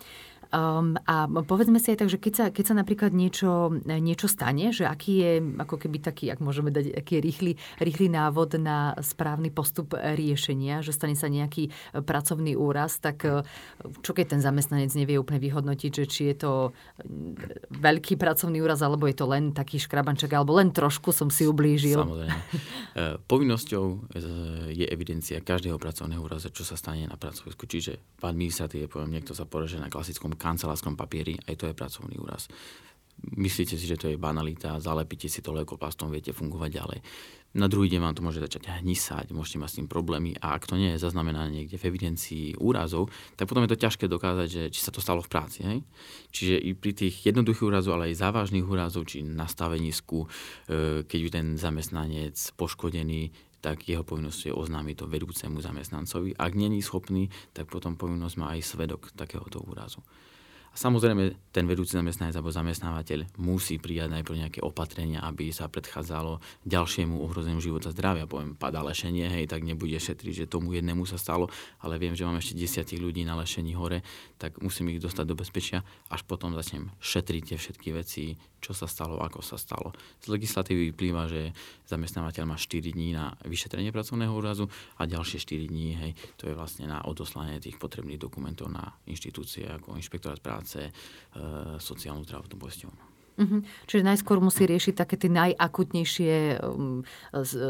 Um, 0.51 0.95
a 1.03 1.27
povedzme 1.27 1.77
si 1.77 1.91
aj 1.91 2.05
tak, 2.05 2.09
že 2.09 2.19
keď 2.19 2.33
sa, 2.33 2.45
keď 2.51 2.65
sa 2.71 2.75
napríklad 2.79 3.11
niečo, 3.11 3.71
niečo 3.83 4.31
stane, 4.31 4.71
že 4.71 4.87
aký 4.87 5.13
je 5.19 5.31
ako 5.59 5.75
keby 5.75 5.97
taký, 5.99 6.31
ak 6.31 6.39
môžeme 6.39 6.71
dať, 6.71 6.95
aký 6.95 7.19
je 7.19 7.21
rýchly, 7.21 7.51
rýchly 7.83 8.07
návod 8.07 8.55
na 8.55 8.95
správny 9.03 9.51
postup 9.51 9.91
riešenia, 9.95 10.79
že 10.79 10.95
stane 10.95 11.19
sa 11.19 11.27
nejaký 11.27 11.71
pracovný 12.03 12.55
úraz, 12.55 12.99
tak 13.03 13.27
eh, 13.27 13.43
čo 14.01 14.11
keď 14.15 14.37
ten 14.37 14.41
zamestnanec 14.41 14.91
nevie 14.95 15.19
úplne 15.19 15.43
vyhodnotiť, 15.43 15.91
že 15.91 16.05
či 16.07 16.21
je 16.31 16.35
to 16.47 16.51
mm, 17.03 17.73
veľký 17.75 18.15
pracovný 18.15 18.63
úraz, 18.63 18.79
alebo 18.79 19.07
je 19.09 19.17
to 19.17 19.25
len 19.27 19.51
taký 19.51 19.81
škrabanček, 19.81 20.31
alebo 20.31 20.55
len 20.55 20.71
trošku 20.71 21.11
som 21.11 21.27
si 21.27 21.43
ublížil. 21.43 21.99
Samozrejme. 21.99 22.39
Eh, 22.97 23.13
povinnosťou 23.29 23.85
eh, 24.17 24.73
je 24.73 24.85
evidencia 24.89 25.37
každého 25.37 25.77
pracovného 25.77 26.17
úrazu, 26.17 26.49
čo 26.49 26.65
sa 26.65 26.73
stane 26.73 27.05
na 27.05 27.13
pracovisku. 27.13 27.69
Čiže 27.69 28.01
v 28.17 28.23
administratíve, 28.25 28.89
poviem, 28.89 29.13
niekto 29.13 29.37
sa 29.37 29.45
poreže 29.45 29.77
na 29.77 29.85
klasickom 29.85 30.33
kancelárskom 30.37 30.95
papieri, 30.95 31.35
aj 31.49 31.55
to 31.57 31.65
je 31.67 31.75
pracovný 31.75 32.15
úraz. 32.21 32.47
Myslíte 33.17 33.73
si, 33.81 33.89
že 33.89 33.97
to 33.97 34.13
je 34.13 34.21
banalita, 34.21 34.77
zalepíte 34.77 35.25
si 35.25 35.41
to 35.41 35.49
leukoplastom, 35.49 36.13
viete 36.13 36.37
fungovať 36.37 36.69
ďalej. 36.69 36.99
Na 37.57 37.65
druhý 37.65 37.89
deň 37.89 38.01
vám 38.05 38.13
to 38.13 38.21
môže 38.21 38.37
začať 38.37 38.85
hnisať, 38.85 39.33
môžete 39.33 39.57
mať 39.57 39.69
s 39.73 39.77
tým 39.81 39.89
problémy 39.89 40.37
a 40.37 40.53
ak 40.53 40.69
to 40.69 40.77
nie 40.77 40.93
je 40.93 41.01
zaznamenané 41.01 41.49
niekde 41.49 41.81
v 41.81 41.87
evidencii 41.89 42.45
úrazov, 42.61 43.09
tak 43.33 43.49
potom 43.49 43.65
je 43.65 43.73
to 43.73 43.81
ťažké 43.81 44.05
dokázať, 44.05 44.47
že 44.47 44.63
či 44.69 44.79
sa 44.85 44.93
to 44.93 45.01
stalo 45.01 45.25
v 45.25 45.31
práci. 45.33 45.65
Hej? 45.65 45.81
Čiže 46.29 46.55
i 46.61 46.77
pri 46.77 46.93
tých 46.93 47.25
jednoduchých 47.25 47.65
úrazov, 47.65 47.97
ale 47.97 48.13
aj 48.13 48.21
závažných 48.21 48.61
úrazov, 48.61 49.09
či 49.09 49.25
nastavenisku, 49.25 50.17
e, 50.21 50.27
keď 51.09 51.19
je 51.25 51.31
ten 51.33 51.47
zamestnanec 51.57 52.37
poškodený, 52.53 53.33
tak 53.57 53.89
jeho 53.89 54.05
povinnosť 54.05 54.51
je 54.51 54.53
oznámiť 54.53 54.95
to 55.01 55.05
vedúcemu 55.09 55.57
zamestnancovi. 55.57 56.37
Ak 56.37 56.53
není 56.53 56.85
schopný, 56.85 57.33
tak 57.57 57.73
potom 57.73 57.97
povinnosť 57.97 58.35
má 58.37 58.53
aj 58.53 58.61
svedok 58.61 59.09
takéhoto 59.17 59.65
úrazu. 59.65 60.05
Samozrejme, 60.77 61.49
ten 61.49 61.65
vedúci 61.65 61.97
zamestnanec 61.97 62.37
alebo 62.37 62.53
zamestnávateľ 62.53 63.41
musí 63.41 63.81
prijať 63.81 64.13
najprv 64.13 64.35
nejaké 64.45 64.59
opatrenia, 64.61 65.25
aby 65.25 65.49
sa 65.49 65.65
predchádzalo 65.65 66.37
ďalšiemu 66.69 67.17
ohrozeniu 67.17 67.57
života 67.57 67.89
zdravia. 67.89 68.29
Poviem, 68.29 68.53
pada 68.53 68.85
lešenie, 68.85 69.25
hej, 69.25 69.49
tak 69.49 69.65
nebude 69.65 69.97
šetriť, 69.97 70.45
že 70.45 70.51
tomu 70.53 70.77
jednému 70.77 71.09
sa 71.09 71.17
stalo, 71.17 71.49
ale 71.81 71.97
viem, 71.97 72.13
že 72.13 72.29
mám 72.29 72.37
ešte 72.37 72.53
desiatich 72.53 73.01
ľudí 73.01 73.25
na 73.25 73.33
lešení 73.41 73.73
hore, 73.73 74.05
tak 74.37 74.61
musím 74.61 74.93
ich 74.93 75.01
dostať 75.01 75.25
do 75.25 75.33
bezpečia, 75.33 75.81
až 76.13 76.21
potom 76.29 76.53
začnem 76.53 76.93
šetriť 77.01 77.41
tie 77.41 77.57
všetky 77.57 77.89
veci, 77.97 78.37
čo 78.61 78.73
sa 78.73 78.85
stalo, 78.89 79.21
ako 79.21 79.41
sa 79.41 79.57
stalo. 79.57 79.93
Z 80.21 80.29
legislatívy 80.29 80.93
vyplýva, 80.93 81.29
že 81.29 81.57
zamestnávateľ 81.89 82.43
má 82.45 82.57
4 82.57 82.93
dní 82.93 83.17
na 83.17 83.33
vyšetrenie 83.45 83.93
pracovného 83.93 84.33
úrazu 84.33 84.69
a 84.97 85.09
ďalšie 85.09 85.41
4 85.41 85.71
dní, 85.71 85.87
hej, 85.95 86.11
to 86.37 86.49
je 86.49 86.57
vlastne 86.57 86.89
na 86.89 87.01
odoslanie 87.05 87.61
tých 87.61 87.79
potrebných 87.81 88.21
dokumentov 88.21 88.69
na 88.69 88.93
inštitúcie 89.07 89.65
ako 89.69 89.95
inšpektorát 89.95 90.41
práce, 90.41 90.66
e, 90.75 90.91
sociálnu 91.79 92.27
zdravotnú 92.27 92.59
poisťovňu. 92.59 93.16
Uh-huh. 93.37 93.61
Čiže 93.85 94.01
najskôr 94.01 94.41
musí 94.41 94.65
riešiť 94.65 94.97
také 94.97 95.13
tie 95.13 95.29
najakutnejšie 95.29 96.57
um, 96.57 97.05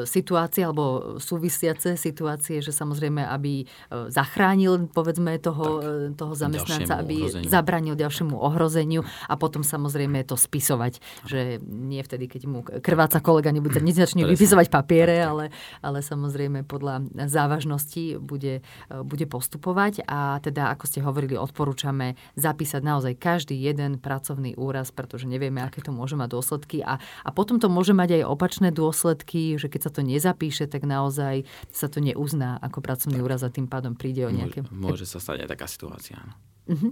situácie 0.07 0.63
alebo 0.63 1.19
súvisiace 1.19 1.99
situácie, 1.99 2.63
že 2.63 2.71
samozrejme, 2.71 3.19
aby 3.19 3.67
uh, 3.67 4.07
zachránil 4.07 4.87
povedzme 4.87 5.35
toho, 5.43 5.83
tak, 5.83 6.15
toho 6.15 6.33
zamestnanca, 6.39 7.03
aby 7.03 7.27
ohrozeniu. 7.27 7.51
zabranil 7.51 7.95
ďalšiemu 7.99 8.35
ohrozeniu 8.39 9.03
a 9.27 9.35
potom 9.35 9.59
samozrejme 9.59 10.23
to 10.23 10.39
spisovať. 10.39 11.03
Že 11.27 11.59
nie 11.67 11.99
vtedy, 11.99 12.31
keď 12.31 12.41
mu 12.47 12.63
krváca 12.63 13.19
kolega 13.19 13.51
nebude 13.51 13.83
nezačne 13.83 14.23
vypisovať 14.23 14.71
papiere, 14.71 15.19
tak, 15.19 15.27
tak. 15.27 15.31
Ale, 15.35 15.45
ale 15.83 15.99
samozrejme 15.99 16.63
podľa 16.63 17.11
závažnosti 17.27 18.23
bude, 18.23 18.63
uh, 18.63 19.03
bude 19.03 19.27
postupovať 19.27 20.07
a 20.07 20.39
teda, 20.39 20.71
ako 20.71 20.83
ste 20.87 21.03
hovorili, 21.03 21.35
odporúčame 21.35 22.15
zapísať 22.39 22.79
naozaj 22.79 23.13
každý 23.19 23.59
jeden 23.59 23.99
pracovný 23.99 24.55
úraz, 24.55 24.95
pretože 24.95 25.27
nevieme, 25.27 25.56
nevieme, 25.57 25.65
aké 25.65 25.81
to 25.81 25.89
môže 25.89 26.13
mať 26.13 26.29
dôsledky. 26.29 26.77
A, 26.85 27.01
a 27.01 27.29
potom 27.33 27.57
to 27.57 27.67
môže 27.67 27.97
mať 27.97 28.21
aj 28.21 28.23
opačné 28.29 28.69
dôsledky, 28.69 29.57
že 29.57 29.67
keď 29.67 29.89
sa 29.89 29.91
to 29.91 30.01
nezapíše, 30.05 30.69
tak 30.69 30.85
naozaj 30.85 31.49
sa 31.73 31.89
to 31.89 31.97
neuzná 31.97 32.61
ako 32.61 32.85
pracovný 32.85 33.17
úraz 33.25 33.41
a 33.41 33.49
tým 33.49 33.65
pádom 33.65 33.97
príde 33.97 34.21
o 34.29 34.31
nejaké... 34.31 34.61
Môže, 34.69 34.77
môže 35.01 35.05
sa 35.09 35.17
stať 35.17 35.47
aj 35.47 35.57
taká 35.57 35.65
situácia. 35.65 36.21
Áno. 36.21 36.37
Uh-huh. 36.67 36.91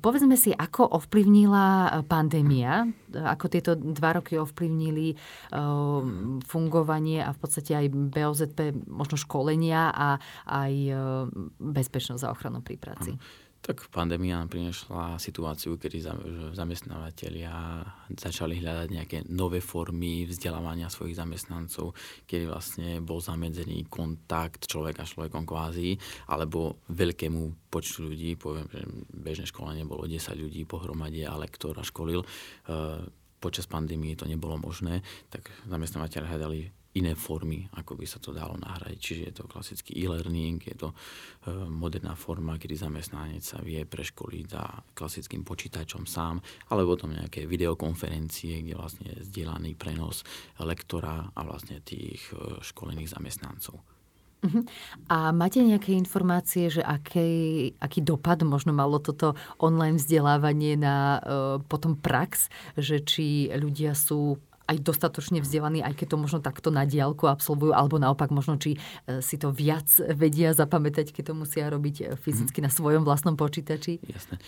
Povedzme 0.00 0.40
si, 0.40 0.56
ako 0.56 0.88
ovplyvnila 0.88 2.00
pandémia, 2.08 2.88
ako 3.12 3.44
tieto 3.52 3.76
dva 3.76 4.16
roky 4.16 4.40
ovplyvnili 4.40 5.12
uh, 5.12 6.00
fungovanie 6.48 7.20
a 7.20 7.36
v 7.36 7.38
podstate 7.44 7.76
aj 7.76 7.92
BOZP, 7.92 8.72
možno 8.88 9.20
školenia 9.20 9.92
a 9.92 10.16
aj 10.48 10.72
uh, 10.88 10.96
bezpečnosť 11.60 12.24
a 12.24 12.32
ochranu 12.32 12.64
pri 12.64 12.80
práci. 12.80 13.12
Uh-huh. 13.12 13.41
Tak 13.62 13.94
pandémia 13.94 14.42
priniesla 14.50 15.22
situáciu, 15.22 15.78
kedy 15.78 16.02
zamestnávateľia 16.50 17.86
začali 18.10 18.58
hľadať 18.58 18.88
nejaké 18.90 19.18
nové 19.30 19.62
formy 19.62 20.26
vzdelávania 20.26 20.90
svojich 20.90 21.14
zamestnancov, 21.14 21.94
kedy 22.26 22.50
vlastne 22.50 22.98
bol 22.98 23.22
zamedzený 23.22 23.86
kontakt 23.86 24.66
človeka 24.66 25.06
s 25.06 25.14
človekom 25.14 25.46
kvázi, 25.46 25.94
alebo 26.26 26.82
veľkému 26.90 27.70
počtu 27.70 28.10
ľudí, 28.10 28.34
poviem, 28.34 28.66
že 28.66 28.82
bežné 29.14 29.46
školenie 29.46 29.86
bolo 29.86 30.10
10 30.10 30.18
ľudí 30.42 30.66
pohromade 30.66 31.22
a 31.22 31.38
lektor 31.38 31.78
a 31.78 31.86
školil. 31.86 32.18
E, 32.18 32.26
počas 33.38 33.70
pandémie 33.70 34.18
to 34.18 34.26
nebolo 34.26 34.58
možné, 34.58 35.06
tak 35.30 35.46
zamestnávateľe 35.70 36.26
hľadali 36.26 36.81
iné 36.92 37.16
formy, 37.16 37.64
ako 37.72 37.96
by 37.96 38.04
sa 38.04 38.20
to 38.20 38.36
dalo 38.36 38.56
nahrať. 38.60 38.96
Čiže 39.00 39.22
je 39.24 39.34
to 39.34 39.44
klasický 39.48 39.96
e-learning, 39.96 40.60
je 40.60 40.76
to 40.76 40.88
e, 40.92 40.96
moderná 41.68 42.12
forma, 42.12 42.60
kedy 42.60 42.76
zamestnanec 42.76 43.40
sa 43.40 43.64
vie 43.64 43.80
preškoliť 43.88 44.44
za 44.44 44.64
klasickým 44.92 45.40
počítačom 45.40 46.04
sám, 46.04 46.44
alebo 46.68 46.92
potom 46.94 47.16
nejaké 47.16 47.48
videokonferencie, 47.48 48.60
kde 48.60 48.74
vlastne 48.76 49.08
je 49.08 49.24
zdieľaný 49.24 49.72
prenos 49.80 50.20
lektora 50.60 51.32
a 51.32 51.40
vlastne 51.48 51.80
tých 51.80 52.28
e, 52.36 52.60
školených 52.60 53.16
zamestnancov. 53.16 53.80
Uh-huh. 54.42 54.66
A 55.06 55.30
máte 55.30 55.62
nejaké 55.62 55.94
informácie, 55.94 56.66
že 56.66 56.82
aký, 56.82 57.72
aký 57.78 58.02
dopad 58.02 58.42
možno 58.42 58.74
malo 58.74 58.98
toto 58.98 59.38
online 59.62 60.02
vzdelávanie 60.02 60.74
na 60.74 61.22
uh, 61.22 61.22
potom 61.62 61.94
prax, 61.94 62.50
že 62.74 63.06
či 63.06 63.54
ľudia 63.54 63.94
sú 63.94 64.42
aj 64.66 64.76
dostatočne 64.82 65.42
vzdelaní, 65.42 65.82
aj 65.82 65.94
keď 65.98 66.14
to 66.14 66.16
možno 66.18 66.38
takto 66.38 66.70
na 66.70 66.86
diálku 66.86 67.26
absolvujú, 67.26 67.74
alebo 67.74 67.98
naopak 67.98 68.30
možno, 68.30 68.58
či 68.58 68.76
e, 68.76 69.20
si 69.24 69.36
to 69.38 69.50
viac 69.50 69.88
vedia 70.22 70.54
zapamätať, 70.54 71.10
keď 71.10 71.32
to 71.32 71.34
musia 71.34 71.66
robiť 71.68 71.96
e, 72.00 72.04
fyzicky 72.18 72.62
mm. 72.62 72.64
na 72.66 72.70
svojom 72.70 73.02
vlastnom 73.02 73.34
počítači? 73.34 73.98
Jasné. 74.06 74.38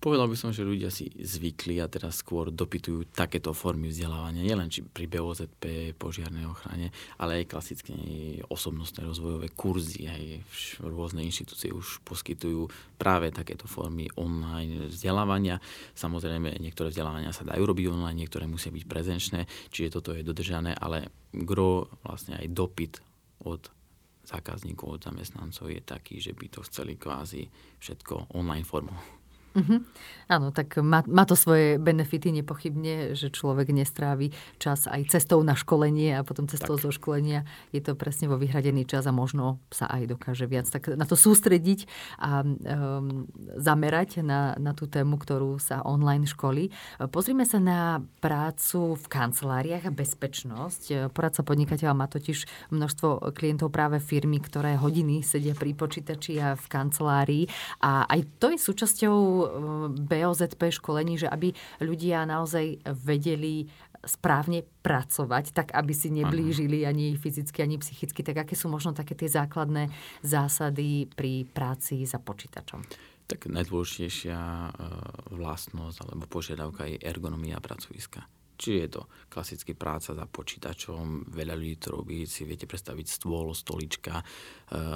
Povedal 0.00 0.28
by 0.28 0.36
som, 0.36 0.50
že 0.52 0.66
ľudia 0.66 0.92
si 0.92 1.08
zvykli 1.16 1.80
a 1.80 1.88
teraz 1.88 2.20
skôr 2.20 2.52
dopytujú 2.52 3.08
takéto 3.12 3.56
formy 3.56 3.88
vzdelávania, 3.88 4.44
nielen 4.44 4.68
či 4.68 4.84
pri 4.84 5.08
BOZP, 5.08 5.96
požiarnej 5.96 6.44
ochrane, 6.44 6.92
ale 7.16 7.42
aj 7.42 7.50
klasické 7.50 7.94
osobnostné 8.48 9.04
rozvojové 9.04 9.52
kurzy, 9.56 10.04
aj 10.08 10.22
rôzne 10.84 11.24
inštitúcie 11.24 11.72
už 11.72 12.04
poskytujú 12.04 12.68
práve 13.00 13.32
takéto 13.32 13.64
formy 13.64 14.12
online 14.20 14.92
vzdelávania. 14.92 15.56
Samozrejme, 15.96 16.60
niektoré 16.60 16.92
vzdelávania 16.92 17.32
sa 17.32 17.48
dajú 17.48 17.64
robiť 17.64 17.88
online, 17.88 18.20
niektoré 18.20 18.44
musia 18.44 18.68
byť 18.68 18.84
prezenčné 18.84 19.40
čiže 19.68 20.00
toto 20.00 20.16
je 20.16 20.24
dodržané, 20.24 20.72
ale 20.72 21.12
gro, 21.30 21.92
vlastne 22.00 22.40
aj 22.40 22.48
dopyt 22.48 22.94
od 23.44 23.68
zákazníkov, 24.24 25.00
od 25.00 25.04
zamestnancov 25.04 25.68
je 25.68 25.82
taký, 25.84 26.22
že 26.22 26.32
by 26.32 26.46
to 26.48 26.60
chceli 26.64 26.96
kvázi 26.96 27.50
všetko 27.82 28.32
online 28.36 28.64
formou. 28.64 29.19
Uh-huh. 29.50 29.82
Áno, 30.30 30.54
tak 30.54 30.78
má, 30.78 31.02
má 31.10 31.26
to 31.26 31.34
svoje 31.34 31.74
benefity 31.82 32.30
nepochybne, 32.30 33.18
že 33.18 33.34
človek 33.34 33.74
nestrávi 33.74 34.30
čas 34.62 34.86
aj 34.86 35.10
cestou 35.10 35.42
na 35.42 35.58
školenie 35.58 36.14
a 36.14 36.22
potom 36.22 36.46
cestou 36.46 36.78
tak. 36.78 36.86
zo 36.86 36.90
školenia. 36.94 37.42
Je 37.74 37.82
to 37.82 37.98
presne 37.98 38.30
vo 38.30 38.38
vyhradený 38.38 38.86
čas 38.86 39.10
a 39.10 39.12
možno 39.12 39.58
sa 39.74 39.90
aj 39.90 40.14
dokáže 40.14 40.46
viac 40.46 40.70
tak 40.70 40.94
na 40.94 41.02
to 41.02 41.18
sústrediť 41.18 41.90
a 42.22 42.46
um, 42.46 43.26
zamerať 43.58 44.22
na, 44.22 44.54
na 44.54 44.70
tú 44.70 44.86
tému, 44.86 45.18
ktorú 45.18 45.58
sa 45.58 45.82
online 45.82 46.30
školí. 46.30 46.70
Pozrime 47.10 47.42
sa 47.42 47.58
na 47.58 47.98
prácu 48.22 48.94
v 48.94 49.06
kanceláriách 49.10 49.90
a 49.90 49.94
bezpečnosť. 49.94 51.10
Poradca 51.10 51.42
podnikateľa 51.42 51.94
má 51.98 52.06
totiž 52.06 52.70
množstvo 52.70 53.34
klientov 53.34 53.74
práve 53.74 53.98
firmy, 53.98 54.38
ktoré 54.38 54.78
hodiny 54.78 55.26
sedia 55.26 55.58
pri 55.58 55.74
počítači 55.74 56.38
a 56.38 56.54
v 56.54 56.66
kancelárii 56.70 57.44
a 57.82 58.06
aj 58.06 58.20
to 58.38 58.54
je 58.54 58.58
súčasťou 58.62 59.39
BOZP 59.94 60.72
školení, 60.74 61.20
že 61.20 61.28
aby 61.28 61.52
ľudia 61.80 62.26
naozaj 62.26 62.82
vedeli 62.90 63.68
správne 64.00 64.64
pracovať, 64.80 65.52
tak 65.52 65.76
aby 65.76 65.92
si 65.92 66.08
neblížili 66.08 66.88
ani 66.88 67.20
fyzicky, 67.20 67.60
ani 67.60 67.76
psychicky. 67.76 68.24
Tak 68.24 68.48
aké 68.48 68.54
sú 68.56 68.72
možno 68.72 68.96
také 68.96 69.12
tie 69.12 69.28
základné 69.28 69.92
zásady 70.24 71.04
pri 71.12 71.44
práci 71.44 72.08
za 72.08 72.16
počítačom? 72.16 72.80
Tak 73.28 73.46
najdôležitejšia 73.46 74.40
e, 74.40 74.70
vlastnosť 75.36 75.96
alebo 76.02 76.24
požiadavka 76.26 76.88
je 76.88 76.96
ergonomia 76.98 77.60
pracoviska. 77.60 78.24
Čiže 78.60 78.76
je 78.76 78.90
to 78.92 79.02
klasicky 79.32 79.72
práca 79.72 80.12
za 80.12 80.28
počítačom, 80.28 81.32
veľa 81.32 81.56
ľudí 81.56 81.76
to 81.80 81.96
robí, 81.96 82.28
si 82.28 82.44
viete 82.44 82.68
predstaviť 82.68 83.06
stôl, 83.08 83.56
stolička, 83.56 84.20
e, 84.20 84.24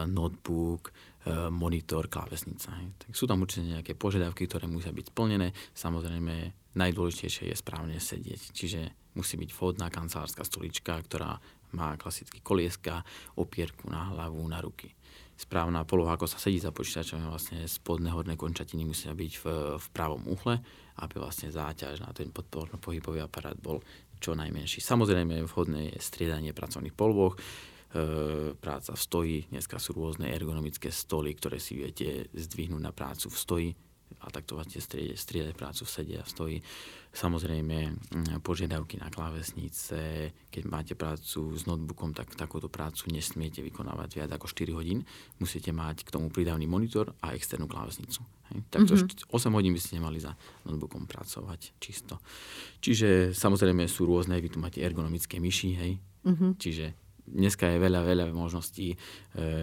notebook, 0.05 0.93
e, 1.25 1.49
monitor, 1.49 2.13
klávesnica. 2.13 2.77
Tak 3.01 3.17
sú 3.17 3.25
tam 3.25 3.41
určite 3.41 3.81
nejaké 3.81 3.97
požiadavky, 3.97 4.45
ktoré 4.45 4.69
musia 4.69 4.93
byť 4.93 5.09
splnené. 5.09 5.57
Samozrejme, 5.73 6.53
najdôležitejšie 6.77 7.49
je 7.49 7.57
správne 7.57 7.97
sedieť. 7.97 8.53
Čiže 8.53 8.81
musí 9.17 9.41
byť 9.41 9.51
vhodná 9.57 9.89
kancelárska 9.89 10.45
stolička, 10.45 11.01
ktorá 11.01 11.41
má 11.73 11.97
klasicky 11.97 12.45
kolieska, 12.45 13.01
opierku 13.41 13.89
na 13.89 14.13
hlavu, 14.13 14.45
na 14.45 14.61
ruky 14.61 14.93
správna 15.35 15.83
poloha, 15.83 16.15
ako 16.15 16.31
sa 16.31 16.39
sedí 16.39 16.63
za 16.63 16.71
počítačom, 16.71 17.27
vlastne 17.27 17.67
spodné 17.67 18.15
horné 18.15 18.39
končatiny 18.39 18.87
musia 18.87 19.11
byť 19.11 19.33
v, 19.43 19.45
v 19.79 19.87
pravom 19.91 20.23
uhle, 20.31 20.63
aby 21.03 21.15
vlastne 21.19 21.51
záťaž 21.51 22.07
na 22.07 22.15
ten 22.15 22.31
podporno-pohybový 22.31 23.23
aparát 23.23 23.59
bol 23.59 23.83
čo 24.23 24.39
najmenší. 24.39 24.79
Samozrejme 24.79 25.43
vhodné 25.45 25.93
je 25.93 25.99
striedanie 25.99 26.55
pracovných 26.55 26.95
polôch, 26.95 27.35
e, 27.35 27.39
práca 28.55 28.95
v 28.95 29.01
stoji, 29.01 29.39
dneska 29.51 29.83
sú 29.83 29.99
rôzne 29.99 30.31
ergonomické 30.31 30.95
stoly, 30.95 31.35
ktoré 31.35 31.59
si 31.59 31.77
viete 31.77 32.31
zdvihnúť 32.31 32.83
na 32.83 32.95
prácu 32.95 33.27
v 33.29 33.37
stoji, 33.37 33.69
a 34.21 34.31
takto 34.31 34.55
vlastne 34.55 34.79
striedať, 34.79 35.19
striedať 35.19 35.55
prácu 35.57 35.83
v 35.83 35.91
sede 35.91 36.15
a 36.21 36.25
stojí. 36.25 36.59
Samozrejme 37.15 37.77
mm, 37.95 38.43
požiadavky 38.43 38.99
na 38.99 39.07
klávesnice, 39.07 40.35
keď 40.51 40.63
máte 40.67 40.95
prácu 40.99 41.55
s 41.55 41.63
notebookom, 41.63 42.11
tak 42.11 42.35
takúto 42.35 42.67
prácu 42.67 43.07
nesmiete 43.15 43.63
vykonávať 43.63 44.11
viac 44.19 44.31
ako 44.35 44.51
4 44.51 44.75
hodín. 44.75 45.07
Musíte 45.39 45.71
mať 45.71 46.03
k 46.03 46.11
tomu 46.11 46.27
prídavný 46.35 46.67
monitor 46.67 47.15
a 47.23 47.39
externú 47.39 47.71
klávesnicu. 47.71 48.19
Hej. 48.51 48.67
Takže 48.67 48.95
mm-hmm. 49.07 49.31
8 49.31 49.59
hodín 49.59 49.73
by 49.79 49.81
ste 49.81 50.03
nemali 50.03 50.19
za 50.19 50.35
notebookom 50.67 51.07
pracovať 51.07 51.79
čisto. 51.79 52.19
Čiže 52.83 53.31
samozrejme 53.31 53.87
sú 53.87 54.11
rôzne, 54.11 54.43
vy 54.43 54.51
tu 54.51 54.59
máte 54.59 54.83
ergonomické 54.83 55.39
myši, 55.39 55.71
hej. 55.79 55.93
Mm-hmm. 56.27 56.51
Čiže 56.59 57.04
dneska 57.27 57.69
je 57.69 57.79
veľa, 57.81 58.01
veľa 58.05 58.25
možností. 58.33 58.95
E, 58.95 58.97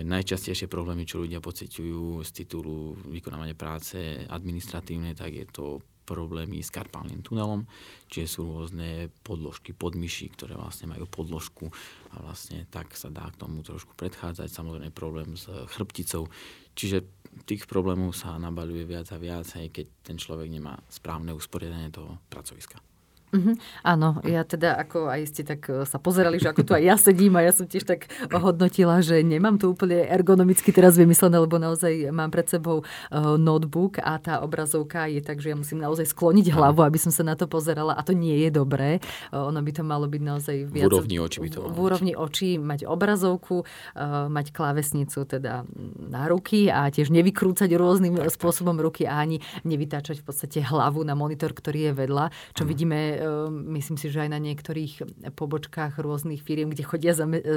najčastejšie 0.03 0.67
problémy, 0.67 1.05
čo 1.05 1.21
ľudia 1.21 1.39
pociťujú 1.39 2.21
z 2.25 2.29
titulu 2.33 2.97
vykonávania 3.09 3.55
práce 3.55 4.25
administratívne, 4.27 5.13
tak 5.13 5.31
je 5.33 5.45
to 5.49 5.65
problémy 6.11 6.59
s 6.59 6.73
karpálnym 6.73 7.23
tunelom, 7.23 7.63
čiže 8.11 8.27
sú 8.27 8.41
rôzne 8.43 9.07
podložky, 9.23 9.71
podmyši, 9.71 10.33
ktoré 10.35 10.59
vlastne 10.59 10.91
majú 10.91 11.07
podložku 11.07 11.71
a 12.11 12.19
vlastne 12.19 12.67
tak 12.67 12.91
sa 12.99 13.07
dá 13.07 13.29
k 13.31 13.39
tomu 13.39 13.63
trošku 13.63 13.95
predchádzať. 13.95 14.51
Samozrejme 14.51 14.91
problém 14.91 15.39
s 15.39 15.47
chrbticou, 15.47 16.27
čiže 16.75 17.07
tých 17.47 17.63
problémov 17.63 18.11
sa 18.11 18.35
nabaľuje 18.35 18.83
viac 18.83 19.07
a 19.15 19.21
viac, 19.21 19.47
aj 19.55 19.71
keď 19.71 19.85
ten 20.03 20.17
človek 20.19 20.51
nemá 20.51 20.75
správne 20.91 21.31
usporiadanie 21.31 21.87
toho 21.93 22.19
pracoviska. 22.27 22.90
Uh-huh. 23.31 23.55
Áno, 23.87 24.19
ja 24.27 24.43
teda 24.43 24.75
ako 24.75 25.07
aj 25.07 25.21
ste 25.31 25.47
tak 25.47 25.63
e, 25.71 25.87
sa 25.87 25.95
pozerali, 26.03 26.35
že 26.35 26.51
ako 26.51 26.67
tu 26.67 26.71
aj 26.75 26.83
ja 26.83 26.95
sedím 26.99 27.39
a 27.39 27.47
ja 27.47 27.55
som 27.55 27.63
tiež 27.63 27.87
tak 27.87 28.11
hodnotila, 28.27 28.99
že 28.99 29.23
nemám 29.23 29.55
to 29.55 29.71
úplne 29.71 30.03
ergonomicky 30.03 30.75
teraz 30.75 30.99
vymyslené, 30.99 31.39
lebo 31.39 31.55
naozaj 31.55 32.11
mám 32.11 32.27
pred 32.27 32.51
sebou 32.51 32.83
uh, 32.83 33.39
notebook 33.39 34.03
a 34.03 34.19
tá 34.19 34.43
obrazovka 34.43 35.07
je 35.07 35.23
tak, 35.23 35.39
že 35.39 35.55
ja 35.55 35.55
musím 35.55 35.79
naozaj 35.79 36.11
skloniť 36.11 36.51
hlavu, 36.51 36.83
aby 36.83 36.99
som 36.99 37.07
sa 37.07 37.23
na 37.23 37.39
to 37.39 37.47
pozerala 37.47 37.95
a 37.95 38.03
to 38.03 38.11
nie 38.11 38.35
je 38.43 38.51
dobré. 38.51 38.99
Uh, 39.31 39.47
ono 39.47 39.63
by 39.63 39.71
to 39.71 39.83
malo 39.87 40.11
byť 40.11 40.21
naozaj 40.21 40.55
viac... 40.67 40.91
V 40.91 40.91
úrovni 40.91 41.17
očí 41.23 41.39
by 41.39 41.49
to 41.55 41.59
malo 41.63 41.71
V 41.71 41.79
úrovni 41.79 42.13
očí 42.19 42.59
mať 42.59 42.83
obrazovku, 42.83 43.63
uh, 43.63 44.27
mať 44.27 44.51
klávesnicu 44.51 45.23
teda 45.23 45.63
na 46.03 46.27
ruky 46.27 46.67
a 46.67 46.91
tiež 46.91 47.07
nevykrúcať 47.07 47.71
rôznym 47.79 48.19
tak, 48.19 48.35
spôsobom 48.35 48.75
tak. 48.75 48.83
ruky 48.83 49.03
a 49.07 49.23
ani 49.23 49.39
nevytáčať 49.63 50.19
v 50.19 50.25
podstate 50.27 50.59
hlavu 50.59 51.07
na 51.07 51.15
monitor, 51.15 51.55
ktorý 51.55 51.91
je 51.91 51.93
vedľa, 51.95 52.25
čo 52.51 52.67
uh-huh. 52.67 52.67
vidíme 52.67 52.99
myslím 53.49 53.97
si, 53.97 54.09
že 54.09 54.25
aj 54.25 54.29
na 54.31 54.39
niektorých 54.41 54.93
pobočkách 55.33 55.97
rôznych 56.01 56.41
firiem, 56.41 56.73
kde 56.73 56.83
chodia 56.83 57.13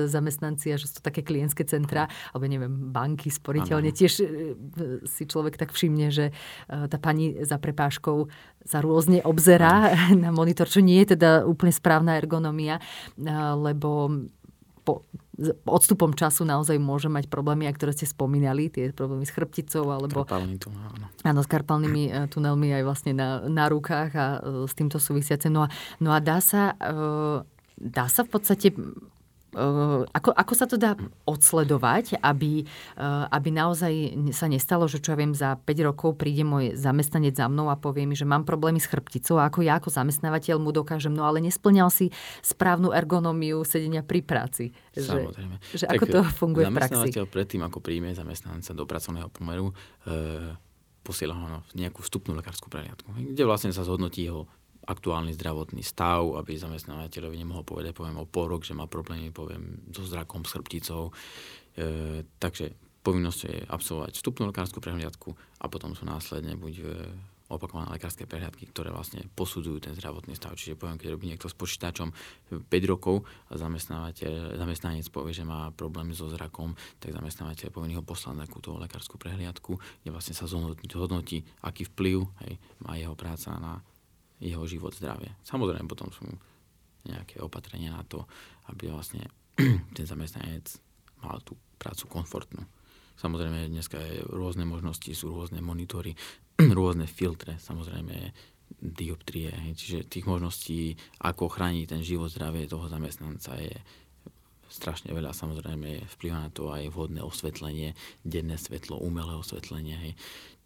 zamestnanci 0.06 0.75
a 0.75 0.80
že 0.80 0.88
sú 0.90 1.00
to 1.00 1.06
také 1.06 1.25
klientské 1.25 1.64
centra, 1.64 2.06
alebo 2.33 2.44
neviem, 2.47 2.73
banky, 2.92 3.33
sporiteľne, 3.33 3.90
tiež 3.90 4.12
e, 4.21 4.25
si 5.09 5.25
človek 5.25 5.56
tak 5.56 5.73
všimne, 5.73 6.09
že 6.12 6.30
e, 6.30 6.33
tá 6.88 6.97
pani 7.00 7.42
za 7.42 7.56
prepáškou 7.59 8.28
sa 8.64 8.78
rôzne 8.85 9.25
obzerá 9.25 9.92
na 10.25 10.30
monitor, 10.30 10.68
čo 10.68 10.85
nie 10.85 11.02
je 11.04 11.16
teda 11.16 11.49
úplne 11.49 11.73
správna 11.73 12.16
ergonomia, 12.21 12.78
e, 12.78 12.83
lebo 13.56 14.11
po 14.85 15.09
odstupom 15.67 16.14
času 16.14 16.47
naozaj 16.47 16.79
môže 16.79 17.11
mať 17.11 17.26
problémy, 17.26 17.67
ktoré 17.75 17.91
ste 17.91 18.07
spomínali, 18.07 18.71
tie 18.71 18.95
problémy 18.95 19.26
s 19.26 19.35
chrbticou 19.35 19.91
alebo... 19.91 20.23
Karpálny 20.23 20.57
tunel, 20.62 20.83
áno. 20.87 21.07
Áno, 21.26 21.41
s 21.43 21.49
karpálnymi 21.50 22.03
e, 22.07 22.11
tunelmi 22.31 22.71
aj 22.71 22.83
vlastne 22.87 23.12
na, 23.19 23.43
na 23.50 23.67
rukách 23.67 24.11
a 24.14 24.26
e, 24.38 24.71
s 24.71 24.73
týmto 24.79 25.03
súvisiace. 25.03 25.50
No 25.50 25.67
a, 25.67 25.69
no 25.99 26.14
a 26.14 26.23
dá 26.23 26.38
sa, 26.38 26.79
e, 26.79 26.95
dá 27.83 28.07
sa 28.07 28.23
v 28.23 28.31
podstate 28.31 28.67
ako, 30.11 30.31
ako 30.35 30.53
sa 30.55 30.67
to 30.67 30.77
dá 30.77 30.99
odsledovať, 31.25 32.19
aby, 32.21 32.67
eh, 32.67 33.25
aby 33.31 33.49
naozaj 33.55 33.93
sa 34.35 34.51
nestalo, 34.51 34.91
že 34.91 34.99
čo 34.99 35.15
ja 35.15 35.19
viem, 35.19 35.33
za 35.33 35.57
5 35.57 35.87
rokov 35.87 36.19
príde 36.19 36.43
môj 36.43 36.75
zamestnanec 36.75 37.39
za 37.39 37.47
mnou 37.47 37.71
a 37.71 37.79
povie 37.79 38.05
mi, 38.05 38.19
že 38.19 38.27
mám 38.27 38.43
problémy 38.43 38.83
s 38.83 38.91
chrbticou 38.91 39.39
a 39.39 39.49
ako 39.49 39.63
ja 39.63 39.79
ako 39.79 39.91
zamestnávateľ 39.95 40.57
mu 40.59 40.75
dokážem, 40.75 41.15
no 41.15 41.25
ale 41.25 41.41
nesplňal 41.43 41.89
si 41.89 42.11
správnu 42.43 42.91
ergonómiu 42.91 43.63
sedenia 43.63 44.03
pri 44.03 44.21
práci. 44.21 44.75
Samozrejme. 44.95 45.59
Že, 45.73 45.77
že 45.81 45.87
ako 45.89 46.05
to 46.11 46.21
funguje 46.35 46.67
v 46.67 46.75
praxi. 46.75 46.95
Zamestnávateľ 46.95 47.25
predtým, 47.31 47.63
ako 47.63 47.79
príjme 47.79 48.11
zamestnanca 48.13 48.71
do 48.75 48.85
pracovného 48.85 49.29
pomeru, 49.31 49.71
e, 50.07 50.15
posiela 51.05 51.37
ho 51.37 51.47
na 51.47 51.59
nejakú 51.77 52.01
vstupnú 52.01 52.33
lekárskú 52.33 52.73
prehliadku, 52.73 53.13
kde 53.13 53.45
vlastne 53.45 53.71
sa 53.77 53.85
zhodnotí 53.85 54.25
jeho 54.25 54.49
aktuálny 54.85 55.33
zdravotný 55.35 55.81
stav, 55.81 56.37
aby 56.37 56.61
zamestnávateľovi 56.61 57.37
nemohol 57.41 57.64
povedať, 57.64 57.97
poviem 57.97 58.21
o 58.21 58.29
pol 58.29 58.53
rok, 58.53 58.62
že 58.62 58.76
má 58.76 58.85
problémy, 58.85 59.33
poviem, 59.33 59.81
so 59.91 60.05
zrakom, 60.05 60.45
s 60.45 60.53
chrbticou. 60.53 61.11
E, 61.76 62.23
takže 62.37 62.76
povinnosť 63.05 63.41
je 63.45 63.57
absolvovať 63.69 64.12
vstupnú 64.17 64.49
lekárskú 64.49 64.81
prehliadku 64.81 65.37
a 65.61 65.64
potom 65.69 65.93
sú 65.93 66.09
následne 66.09 66.57
buď 66.57 66.75
e, 66.81 66.85
opakované 67.53 67.93
lekárske 67.93 68.25
prehliadky, 68.25 68.64
ktoré 68.73 68.88
vlastne 68.88 69.21
posudzujú 69.37 69.76
ten 69.85 69.93
zdravotný 69.93 70.33
stav. 70.33 70.57
Čiže 70.57 70.81
poviem, 70.81 70.97
keď 70.97 71.09
robí 71.12 71.29
niekto 71.29 71.47
s 71.47 71.57
počítačom 71.57 72.09
5 72.64 72.64
rokov 72.88 73.29
a 73.53 73.61
zamestnanec 73.61 75.07
povie, 75.12 75.37
že 75.37 75.45
má 75.45 75.69
problémy 75.76 76.17
so 76.17 76.26
zrakom, 76.33 76.73
tak 76.97 77.12
zamestnávateľ 77.12 77.69
povie 77.69 77.97
ho 78.00 78.05
poslať 78.05 78.35
na 78.35 78.45
takúto 78.49 78.75
lekárskú 78.81 79.21
prehliadku, 79.21 79.76
kde 79.76 80.11
vlastne 80.11 80.33
sa 80.33 80.49
zhodnotí, 80.49 81.44
aký 81.61 81.85
vplyv 81.92 82.25
hej, 82.49 82.57
má 82.81 82.97
jeho 82.97 83.12
práca 83.12 83.53
na 83.61 83.85
jeho 84.42 84.64
život, 84.66 84.94
zdravie. 84.94 85.35
Samozrejme 85.47 85.87
potom 85.87 86.11
sú 86.11 86.27
nejaké 87.05 87.40
opatrenia 87.44 87.92
na 87.92 88.03
to, 88.07 88.25
aby 88.73 88.88
vlastne 88.90 89.29
ten 89.97 90.07
zamestnanec 90.09 90.66
mal 91.20 91.40
tú 91.44 91.57
prácu 91.77 92.09
komfortnú. 92.09 92.64
Samozrejme, 93.14 93.70
dneska 93.70 94.01
je 94.01 94.27
rôzne 94.27 94.66
možnosti, 94.66 95.07
sú 95.14 95.31
rôzne 95.31 95.62
monitory, 95.62 96.16
rôzne 96.79 97.07
filtre, 97.07 97.61
samozrejme 97.61 98.35
dioptrie, 98.81 99.53
čiže 99.77 100.09
tých 100.09 100.27
možností, 100.27 100.97
ako 101.23 101.47
chrániť 101.47 101.85
ten 101.94 102.03
život, 102.03 102.33
zdravie 102.33 102.66
toho 102.66 102.90
zamestnanca 102.90 103.55
je 103.61 103.77
strašne 104.68 105.14
veľa. 105.14 105.31
Samozrejme, 105.31 106.03
vplyva 106.18 106.49
na 106.49 106.51
to 106.51 106.75
aj 106.75 106.90
vhodné 106.90 107.23
osvetlenie, 107.23 107.94
denné 108.27 108.59
svetlo, 108.59 108.99
umelé 108.99 109.38
osvetlenie. 109.38 109.94
Hej. 109.94 110.12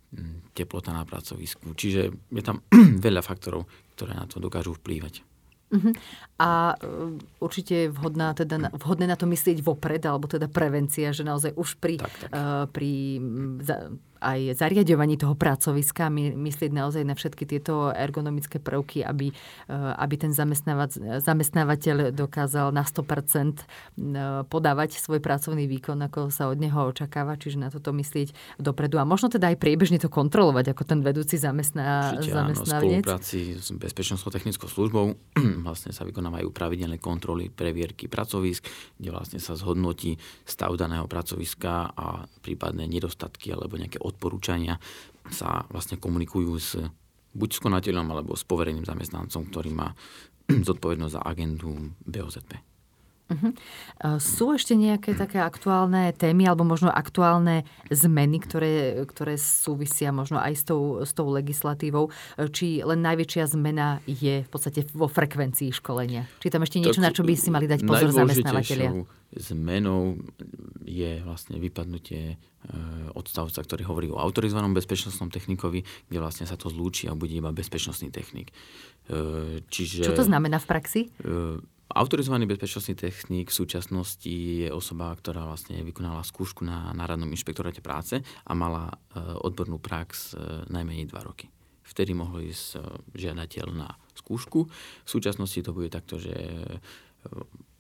Mm, 0.09 0.41
teplota 0.57 0.97
na 0.97 1.05
pracovisku. 1.05 1.77
Čiže 1.77 2.09
je 2.33 2.43
tam 2.43 2.65
veľa 3.07 3.21
faktorov, 3.21 3.69
ktoré 3.93 4.17
na 4.17 4.25
to 4.25 4.41
dokážu 4.41 4.73
vplývať. 4.81 5.21
Uh-huh. 5.69 5.93
A 6.41 6.81
uh, 6.81 7.13
určite 7.45 7.75
je 7.77 7.93
vhodná, 7.93 8.33
teda, 8.33 8.73
vhodné 8.73 9.05
na 9.05 9.21
to 9.21 9.29
myslieť 9.29 9.61
vopred, 9.61 10.01
alebo 10.09 10.25
teda 10.25 10.49
prevencia, 10.49 11.13
že 11.13 11.29
naozaj 11.29 11.53
už 11.61 11.77
pri, 11.77 12.01
tak, 12.01 12.13
tak. 12.25 12.31
Uh, 12.33 12.65
pri 12.73 13.21
za, 13.61 13.93
aj 14.21 14.59
zariadovaní 14.59 15.17
toho 15.17 15.35
pracoviska 15.35 16.11
my, 16.11 16.35
myslieť 16.35 16.71
naozaj 16.75 17.03
na 17.07 17.15
všetky 17.15 17.45
tieto 17.47 17.91
ergonomické 17.95 18.59
prvky, 18.59 19.03
aby, 19.03 19.31
eh, 19.31 19.75
aby 19.75 20.15
ten 20.19 20.33
zamestnávateľ 20.35 22.13
dokázal 22.13 22.75
na 22.75 22.83
100% 22.83 23.63
eh, 23.63 24.45
podávať 24.47 24.99
svoj 24.99 25.23
pracovný 25.23 25.71
výkon, 25.71 25.99
ako 26.11 26.31
sa 26.35 26.51
od 26.51 26.59
neho 26.59 26.91
očakáva, 26.91 27.39
čiže 27.39 27.59
na 27.63 27.71
toto 27.71 27.95
myslieť 27.95 28.59
dopredu. 28.59 28.99
A 28.99 29.07
možno 29.07 29.31
teda 29.31 29.51
aj 29.55 29.59
priebežne 29.59 30.03
to 30.03 30.11
kontrolovať, 30.11 30.75
ako 30.75 30.83
ten 30.85 31.01
vedúci 31.03 31.39
zamestná, 31.39 32.19
Určite, 32.19 32.35
zamestnanec. 32.35 33.03
Áno, 33.03 33.03
spolupráci 33.03 33.39
s 33.59 33.69
bezpečnostnou 33.75 34.31
technickou 34.35 34.67
službou 34.67 35.15
vlastne 35.67 35.95
sa 35.95 36.03
vykonávajú 36.03 36.49
pravidelné 36.51 36.99
kontroly, 36.99 37.49
previerky 37.49 38.11
pracovisk, 38.11 38.67
kde 38.99 39.11
vlastne 39.15 39.39
sa 39.39 39.55
zhodnotí 39.55 40.19
stav 40.43 40.75
daného 40.75 41.07
pracoviska 41.07 41.95
a 41.95 42.27
prípadné 42.43 42.89
nedostatky 42.89 43.53
alebo 43.53 43.79
nejaké 43.79 44.01
odporúčania 44.09 44.81
sa 45.29 45.69
vlastne 45.69 46.01
komunikujú 46.01 46.53
s 46.57 46.81
buď 47.37 47.51
s 47.55 47.61
konateľom 47.61 48.07
alebo 48.09 48.33
s 48.35 48.43
povereným 48.43 48.89
zamestnancom, 48.89 49.47
ktorý 49.53 49.71
má 49.73 49.93
zodpovednosť 50.69 51.15
za 51.15 51.23
agendu 51.23 51.93
BOZP. 52.09 52.59
Uh-huh. 53.29 53.53
Sú 54.17 54.57
ešte 54.57 54.73
nejaké 54.73 55.13
také 55.13 55.37
aktuálne 55.37 56.17
témy 56.17 56.49
alebo 56.49 56.65
možno 56.65 56.89
aktuálne 56.89 57.69
zmeny, 57.93 58.41
ktoré, 58.41 59.05
ktoré 59.05 59.37
súvisia 59.37 60.17
možno 60.17 60.41
aj 60.41 60.53
s 60.57 60.65
tou, 60.65 61.05
s 61.05 61.13
tou 61.13 61.29
legislatívou? 61.29 62.09
Či 62.41 62.81
len 62.81 63.05
najväčšia 63.05 63.45
zmena 63.53 64.01
je 64.09 64.41
v 64.41 64.49
podstate 64.49 64.89
vo 64.97 65.13
frekvencii 65.13 65.77
školenia? 65.77 66.25
Či 66.41 66.49
tam 66.49 66.65
ešte 66.65 66.81
niečo, 66.81 67.05
tak, 67.05 67.13
na 67.13 67.13
čo 67.13 67.21
by 67.21 67.35
si 67.37 67.53
mali 67.53 67.69
dať 67.69 67.85
pozor 67.85 68.17
zamestnávateľia? 68.17 69.05
zmenou 69.37 70.17
je 70.89 71.21
vlastne 71.21 71.61
vypadnutie 71.61 72.35
e, 72.35 72.37
odstavca, 73.13 73.61
ktorý 73.61 73.83
hovorí 73.85 74.07
o 74.09 74.17
autorizovanom 74.17 74.73
bezpečnostnom 74.73 75.29
technikovi, 75.29 75.85
kde 76.09 76.19
vlastne 76.19 76.49
sa 76.49 76.57
to 76.57 76.73
zlúči 76.73 77.07
a 77.07 77.13
bude 77.13 77.37
iba 77.37 77.53
bezpečnostný 77.53 78.09
technik. 78.09 78.57
E, 79.13 79.61
čiže, 79.69 80.09
Čo 80.09 80.17
to 80.17 80.25
znamená 80.25 80.57
v 80.57 80.67
praxi? 80.67 81.01
Autorizovaný 81.89 82.45
bezpečnostný 82.45 83.01
technik 83.01 83.49
v 83.49 83.59
súčasnosti 83.65 84.29
je 84.29 84.69
osoba, 84.69 85.09
ktorá 85.17 85.49
vlastne 85.49 85.81
vykonala 85.81 86.21
skúšku 86.21 86.61
na 86.61 86.93
Národnom 86.93 87.33
inšpektoráte 87.33 87.81
práce 87.81 88.21
a 88.21 88.53
mala 88.53 88.93
e, 88.93 89.25
odbornú 89.41 89.81
prax 89.81 90.37
e, 90.37 90.69
najmenej 90.69 91.09
2 91.09 91.17
roky. 91.25 91.49
Vtedy 91.89 92.13
mohol 92.13 92.53
ísť 92.53 92.77
e, 92.77 92.79
žiadateľ 93.17 93.67
na 93.73 93.89
skúšku. 94.21 94.69
V 94.69 95.09
súčasnosti 95.09 95.65
to 95.65 95.73
bude 95.73 95.89
takto, 95.89 96.21
že 96.21 96.37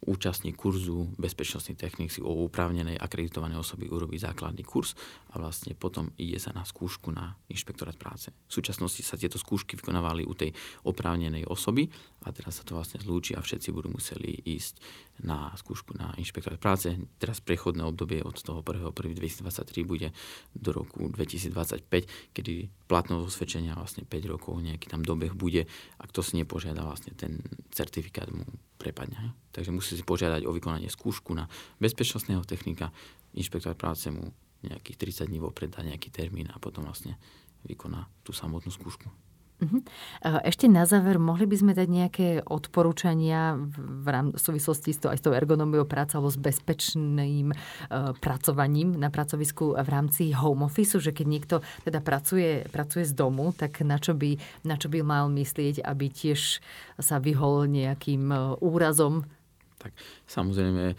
účastník 0.08 0.56
kurzu 0.56 1.12
bezpečnostný 1.20 1.76
technik 1.76 2.08
si 2.08 2.24
o 2.24 2.48
upravnenej 2.48 2.96
akreditovanej 2.96 3.60
osoby 3.60 3.92
urobí 3.92 4.16
základný 4.16 4.64
kurz 4.64 4.96
a 5.36 5.36
vlastne 5.36 5.76
potom 5.76 6.08
ide 6.16 6.40
sa 6.40 6.56
na 6.56 6.64
skúšku 6.64 7.12
na 7.12 7.36
inšpektorát 7.52 8.00
práce. 8.00 8.32
V 8.48 8.52
súčasnosti 8.56 9.04
sa 9.04 9.20
tieto 9.20 9.36
skúšky 9.36 9.76
vykonávali 9.76 10.24
u 10.24 10.32
tej 10.32 10.56
oprávnenej 10.88 11.44
osoby 11.44 11.92
a 12.24 12.32
teraz 12.32 12.58
sa 12.58 12.64
to 12.64 12.80
vlastne 12.80 13.04
zlúči 13.04 13.36
a 13.36 13.44
všetci 13.44 13.68
budú 13.68 13.92
museli 13.92 14.32
ísť 14.48 14.80
na 15.28 15.52
skúšku 15.52 15.92
na 15.98 16.16
inšpektorát 16.16 16.56
práce. 16.56 16.88
Teraz 17.20 17.44
prechodné 17.44 17.84
obdobie 17.84 18.24
od 18.24 18.38
toho 18.40 18.64
1.1.2023 18.64 19.84
bude 19.84 20.08
do 20.56 20.70
roku 20.72 21.10
2025, 21.12 22.32
kedy 22.32 22.70
platnosť 22.88 23.24
osvedčenia 23.28 23.76
vlastne 23.76 24.08
5 24.08 24.32
rokov, 24.32 24.56
nejaký 24.62 24.88
tam 24.88 25.04
dobeh 25.04 25.36
bude 25.36 25.68
a 26.00 26.04
kto 26.08 26.24
si 26.24 26.40
nepožiada 26.40 26.80
vlastne 26.86 27.12
ten 27.12 27.42
certifikát 27.68 28.30
mu 28.30 28.46
prepadne. 28.78 29.34
Takže 29.50 29.74
musí 29.74 29.98
si 29.98 30.06
požiadať 30.06 30.46
o 30.46 30.54
vykonanie 30.54 30.88
skúšku 30.88 31.34
na 31.34 31.50
bezpečnostného 31.82 32.46
technika, 32.46 32.94
inšpektor 33.34 33.74
práce 33.74 34.08
mu 34.08 34.30
nejakých 34.62 35.26
30 35.26 35.30
dní 35.30 35.38
vopred 35.42 35.70
dá 35.70 35.82
nejaký 35.82 36.10
termín 36.10 36.50
a 36.50 36.58
potom 36.58 36.86
vlastne 36.86 37.18
vykoná 37.66 38.06
tú 38.22 38.30
samotnú 38.30 38.70
skúšku. 38.70 39.06
Uh-huh. 39.58 39.82
Ešte 40.46 40.70
na 40.70 40.86
záver, 40.86 41.18
mohli 41.18 41.42
by 41.42 41.56
sme 41.58 41.72
dať 41.74 41.88
nejaké 41.90 42.28
odporúčania 42.46 43.58
v, 43.58 44.06
rám, 44.06 44.30
v 44.30 44.38
súvislosti 44.38 44.94
s 44.94 45.02
to, 45.02 45.10
aj 45.10 45.18
s 45.18 45.24
tou 45.26 45.34
ergonómiou 45.34 45.82
práce 45.82 46.14
alebo 46.14 46.30
s 46.30 46.38
bezpečným 46.38 47.50
uh, 47.50 48.14
pracovaním 48.22 48.94
na 48.94 49.10
pracovisku 49.10 49.74
v 49.74 49.88
rámci 49.90 50.30
home 50.30 50.62
office, 50.62 51.02
že 51.02 51.10
keď 51.10 51.26
niekto 51.26 51.56
teda 51.82 51.98
pracuje, 51.98 52.70
pracuje 52.70 53.02
z 53.02 53.18
domu, 53.18 53.50
tak 53.50 53.82
na 53.82 53.98
čo, 53.98 54.14
by, 54.14 54.38
na 54.62 54.78
čo 54.78 54.86
by 54.86 55.02
mal 55.02 55.26
myslieť, 55.26 55.82
aby 55.82 56.06
tiež 56.06 56.62
sa 57.02 57.18
vyhol 57.18 57.66
nejakým 57.66 58.30
uh, 58.30 58.54
úrazom 58.62 59.26
tak 59.88 59.96
samozrejme, 60.28 60.92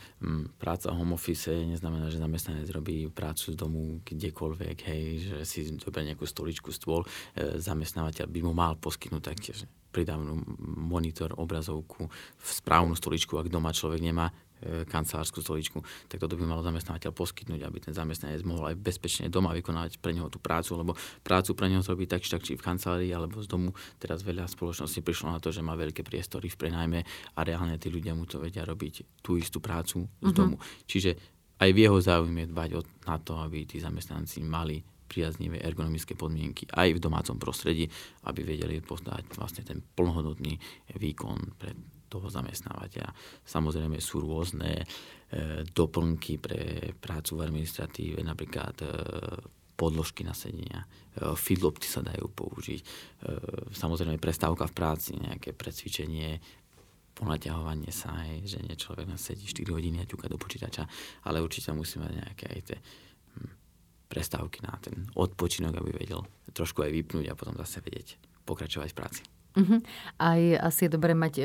práca 0.58 0.90
home 0.90 1.14
office 1.14 1.54
neznamená, 1.54 2.10
že 2.10 2.18
zamestnanec 2.18 2.66
robí 2.74 3.06
prácu 3.14 3.54
z 3.54 3.56
domu 3.56 3.82
kdekoľvek, 4.02 4.78
hej, 4.90 5.04
že 5.22 5.36
si 5.46 5.60
zoberie 5.78 6.14
nejakú 6.14 6.26
stoličku, 6.26 6.74
stôl. 6.74 7.06
E, 7.38 7.62
zamestnávateľ 7.62 8.26
by 8.26 8.40
mu 8.42 8.58
mal 8.58 8.74
poskytnúť 8.82 9.22
taktiež 9.22 9.70
pridávnu 9.90 10.42
monitor, 10.78 11.34
obrazovku, 11.38 12.10
správnu 12.42 12.94
stoličku, 12.94 13.38
ak 13.38 13.50
doma 13.50 13.74
človek 13.74 14.02
nemá, 14.02 14.30
kancelárskú 14.88 15.40
stoličku, 15.40 15.80
tak 16.12 16.20
toto 16.20 16.36
by 16.36 16.44
mal 16.44 16.60
zamestnávateľ 16.60 17.12
poskytnúť, 17.16 17.64
aby 17.64 17.78
ten 17.80 17.94
zamestnanec 17.96 18.44
mohol 18.44 18.72
aj 18.74 18.78
bezpečne 18.80 19.32
doma 19.32 19.56
vykonávať 19.56 20.04
pre 20.04 20.12
neho 20.12 20.28
tú 20.28 20.38
prácu, 20.38 20.76
lebo 20.76 20.92
prácu 21.24 21.56
pre 21.56 21.72
neho 21.72 21.84
robí 21.84 22.06
tak, 22.06 22.20
či 22.24 22.30
tak 22.32 22.44
či 22.44 22.60
v 22.60 22.64
kancelárii 22.64 23.12
alebo 23.16 23.40
z 23.40 23.48
domu. 23.48 23.72
Teraz 23.98 24.22
veľa 24.22 24.46
spoločností 24.52 25.00
prišlo 25.00 25.32
na 25.32 25.40
to, 25.40 25.56
že 25.56 25.64
má 25.64 25.80
veľké 25.80 26.04
priestory 26.04 26.52
v 26.52 26.60
prenajme 26.60 27.00
a 27.36 27.40
reálne 27.42 27.80
tí 27.80 27.88
ľudia 27.88 28.12
mu 28.12 28.28
to 28.28 28.44
vedia 28.44 28.68
robiť 28.68 29.24
tú 29.24 29.40
istú 29.40 29.64
prácu 29.64 30.04
z 30.04 30.08
mm-hmm. 30.08 30.36
domu. 30.36 30.56
Čiže 30.86 31.12
aj 31.60 31.70
v 31.76 31.82
jeho 31.84 31.98
záujme 32.00 32.48
dbať 32.48 32.70
na 33.08 33.20
to, 33.20 33.36
aby 33.40 33.68
tí 33.68 33.80
zamestnanci 33.84 34.44
mali 34.44 34.80
priaznivé 35.10 35.58
ergonomické 35.66 36.14
podmienky 36.14 36.70
aj 36.70 36.96
v 36.96 37.00
domácom 37.02 37.42
prostredí, 37.42 37.90
aby 38.30 38.46
vedeli 38.46 38.78
podať 38.80 39.34
vlastne 39.34 39.66
ten 39.66 39.82
plnohodnotný 39.82 40.54
výkon 41.02 41.58
pre 41.58 41.74
toho 42.10 42.28
zamestnávateľa. 42.28 43.14
Samozrejme 43.46 44.02
sú 44.02 44.26
rôzne 44.26 44.82
e, 44.82 44.86
doplnky 45.64 46.42
pre 46.42 46.92
prácu 46.98 47.38
v 47.38 47.46
administratíve, 47.46 48.20
napríklad 48.26 48.76
e, 48.82 48.88
podložky 49.80 50.28
na 50.28 50.36
sedenia, 50.36 50.84
e, 50.84 51.32
feedlopty 51.40 51.88
sa 51.88 52.04
dajú 52.04 52.28
použiť, 52.28 52.80
e, 52.84 52.86
samozrejme 53.72 54.20
prestávka 54.20 54.68
v 54.68 54.76
práci, 54.76 55.16
nejaké 55.16 55.56
precvičenie, 55.56 56.44
ponaťahovanie 57.16 57.92
sa, 57.92 58.12
aj, 58.12 58.44
že 58.44 58.60
nie 58.60 58.76
človek 58.76 59.08
sedí 59.16 59.48
4 59.48 59.72
hodiny 59.72 60.04
a 60.04 60.10
ťuka 60.10 60.28
do 60.28 60.36
počítača, 60.36 60.84
ale 61.24 61.40
určite 61.40 61.72
musí 61.72 62.00
mať 62.00 62.12
nejaké 62.12 62.46
aj 62.52 62.60
tie 62.68 62.78
hm, 63.40 63.52
prestávky 64.12 64.60
na 64.68 64.76
ten 64.84 65.08
odpočinok, 65.16 65.80
aby 65.80 65.96
vedel 65.96 66.28
trošku 66.52 66.84
aj 66.84 66.92
vypnúť 66.92 67.32
a 67.32 67.38
potom 67.40 67.56
zase 67.56 67.80
vedieť 67.80 68.20
pokračovať 68.44 68.92
v 68.92 68.98
práci. 69.00 69.24
Uh-huh. 69.58 69.82
Aj 70.22 70.42
asi 70.62 70.86
je 70.86 70.94
dobré 70.94 71.18
mať 71.18 71.34
e, 71.42 71.44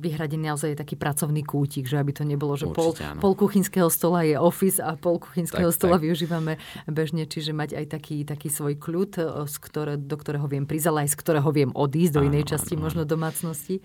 vyhradený 0.00 0.48
naozaj 0.48 0.72
taký 0.72 0.96
pracovný 0.96 1.44
kútik, 1.44 1.84
že 1.84 2.00
aby 2.00 2.16
to 2.16 2.24
nebolo, 2.24 2.56
že 2.56 2.64
pol, 2.72 2.96
pol 2.96 3.32
kuchynského 3.36 3.92
stola 3.92 4.24
je 4.24 4.40
office 4.40 4.80
a 4.80 4.96
pol 4.96 5.20
kuchynského 5.20 5.68
tak, 5.68 5.76
stola 5.76 6.00
tak. 6.00 6.08
využívame 6.08 6.56
bežne, 6.88 7.28
čiže 7.28 7.52
mať 7.52 7.76
aj 7.76 7.86
taký, 7.92 8.24
taký 8.24 8.48
svoj 8.48 8.80
kľud, 8.80 9.12
e, 9.20 9.24
z 9.44 9.56
ktoré, 9.60 10.00
do 10.00 10.16
ktorého 10.16 10.48
viem 10.48 10.64
prísť, 10.64 10.86
ale 10.88 10.98
aj 11.04 11.12
z 11.12 11.16
ktorého 11.20 11.48
viem 11.52 11.70
odísť 11.76 12.12
do 12.16 12.22
inej 12.24 12.56
časti 12.56 12.72
áno, 12.72 12.88
možno 12.88 13.04
domácnosti. 13.04 13.84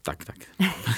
Tak, 0.00 0.24
tak. 0.24 0.40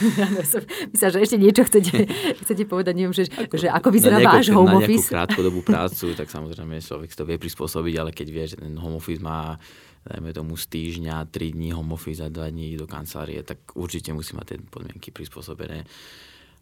Myslím, 0.95 1.11
že 1.11 1.19
ešte 1.19 1.39
niečo 1.39 1.63
chcete, 1.67 2.07
chcete 2.47 2.63
povedať, 2.71 2.95
neviem, 2.95 3.11
že, 3.11 3.27
ako, 3.27 3.55
že 3.59 3.67
ako 3.67 3.89
vyzerá 3.91 4.23
váš 4.23 4.55
home 4.55 4.79
office. 4.79 5.11
Na 5.11 5.27
nejakú 5.27 5.35
krátkodobú 5.35 5.61
prácu, 5.67 6.07
tak 6.21 6.31
samozrejme 6.31 6.79
človek 6.79 7.11
to 7.11 7.27
vie 7.27 7.37
prispôsobiť, 7.43 7.95
ale 7.99 8.11
keď 8.15 8.27
vie, 8.31 8.45
že 8.47 8.57
ten 8.63 8.79
home 8.79 9.03
office 9.03 9.19
má 9.19 9.59
dajme 10.03 10.31
tomu 10.35 10.59
z 10.59 10.67
týždňa, 10.67 11.31
3 11.31 11.55
dní 11.55 11.71
home 11.73 11.95
office 11.95 12.23
a 12.23 12.29
2 12.29 12.51
dní 12.51 12.75
do 12.75 12.87
kancelárie, 12.91 13.43
tak 13.47 13.75
určite 13.79 14.11
musí 14.11 14.35
mať 14.35 14.47
tie 14.47 14.59
podmienky 14.59 15.15
prispôsobené, 15.15 15.87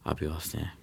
aby 0.05 0.23
vlastne 0.29 0.77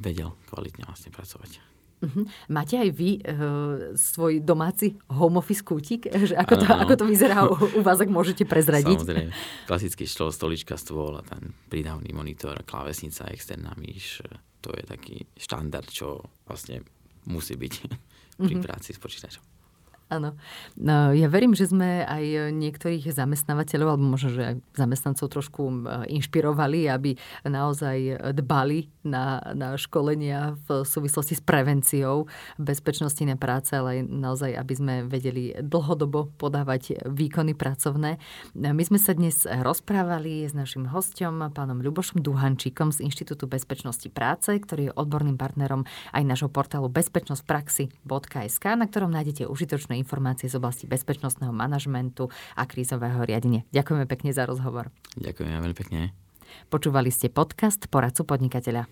vedel 0.00 0.34
kvalitne 0.50 0.88
vlastne 0.88 1.14
pracovať. 1.14 1.70
Uh-huh. 2.00 2.24
Máte 2.48 2.80
aj 2.80 2.90
vy 2.96 3.20
uh, 3.20 3.92
svoj 3.92 4.40
domáci 4.40 4.96
home 5.12 5.36
office 5.36 5.60
kútik? 5.60 6.08
Že 6.08 6.32
ako, 6.32 6.54
to, 6.56 6.64
ako 6.64 6.94
to 6.96 7.04
vyzerá 7.04 7.44
u, 7.44 7.52
u 7.52 7.80
vás, 7.84 8.00
ak 8.00 8.08
môžete 8.08 8.48
prezradiť? 8.48 9.04
Samozrejme. 9.04 9.32
Klasický 9.68 10.08
stôl, 10.08 10.32
stolička, 10.32 10.80
stôl 10.80 11.20
a 11.20 11.22
ten 11.22 11.52
prídavný 11.68 12.08
monitor, 12.16 12.56
klávesnica, 12.64 13.28
externá 13.28 13.76
myš. 13.76 14.24
To 14.64 14.72
je 14.72 14.84
taký 14.88 15.28
štandard, 15.36 15.92
čo 15.92 16.24
vlastne 16.48 16.80
musí 17.28 17.60
byť 17.60 17.74
pri 18.40 18.54
uh-huh. 18.56 18.64
práci 18.64 18.96
s 18.96 18.98
počítačom. 18.98 19.49
Áno. 20.10 20.34
No, 20.74 21.14
ja 21.14 21.30
verím, 21.30 21.54
že 21.54 21.70
sme 21.70 22.02
aj 22.02 22.50
niektorých 22.50 23.14
zamestnávateľov, 23.14 23.94
alebo 23.94 24.10
možno, 24.18 24.34
že 24.34 24.42
aj 24.42 24.56
zamestnancov 24.74 25.30
trošku 25.30 25.86
inšpirovali, 26.10 26.90
aby 26.90 27.14
naozaj 27.46 28.18
dbali 28.34 28.90
na, 29.06 29.38
na 29.54 29.78
školenia 29.78 30.58
v 30.66 30.82
súvislosti 30.82 31.38
s 31.38 31.42
prevenciou 31.46 32.26
bezpečnosti 32.58 33.22
na 33.22 33.38
práce, 33.38 33.70
ale 33.70 34.02
aj 34.02 34.10
naozaj, 34.10 34.50
aby 34.58 34.74
sme 34.74 34.94
vedeli 35.06 35.54
dlhodobo 35.62 36.34
podávať 36.34 37.06
výkony 37.06 37.54
pracovné. 37.54 38.18
My 38.58 38.82
sme 38.82 38.98
sa 38.98 39.14
dnes 39.14 39.46
rozprávali 39.46 40.42
s 40.42 40.58
našim 40.58 40.90
hostom, 40.90 41.38
pánom 41.54 41.78
Ľubošom 41.78 42.18
Duhančíkom 42.18 42.90
z 42.90 43.06
Inštitútu 43.06 43.46
bezpečnosti 43.46 44.10
práce, 44.10 44.50
ktorý 44.58 44.90
je 44.90 44.96
odborným 44.98 45.38
partnerom 45.38 45.86
aj 46.10 46.22
nášho 46.26 46.50
portálu 46.50 46.90
bezpečnostpraxi.sk, 46.90 48.64
na 48.74 48.90
ktorom 48.90 49.14
nájdete 49.14 49.46
užitočné 49.46 49.99
informácie 50.00 50.50
z 50.50 50.58
oblasti 50.58 50.90
bezpečnostného 50.90 51.54
manažmentu 51.54 52.32
a 52.58 52.66
krízového 52.66 53.22
riadenia. 53.22 53.62
Ďakujeme 53.70 54.10
pekne 54.10 54.34
za 54.34 54.48
rozhovor. 54.48 54.90
Ďakujem 55.20 55.54
veľmi 55.54 55.76
pekne. 55.78 56.10
Počúvali 56.66 57.14
ste 57.14 57.30
podcast 57.30 57.86
Poradcu 57.86 58.26
podnikateľa. 58.26 58.90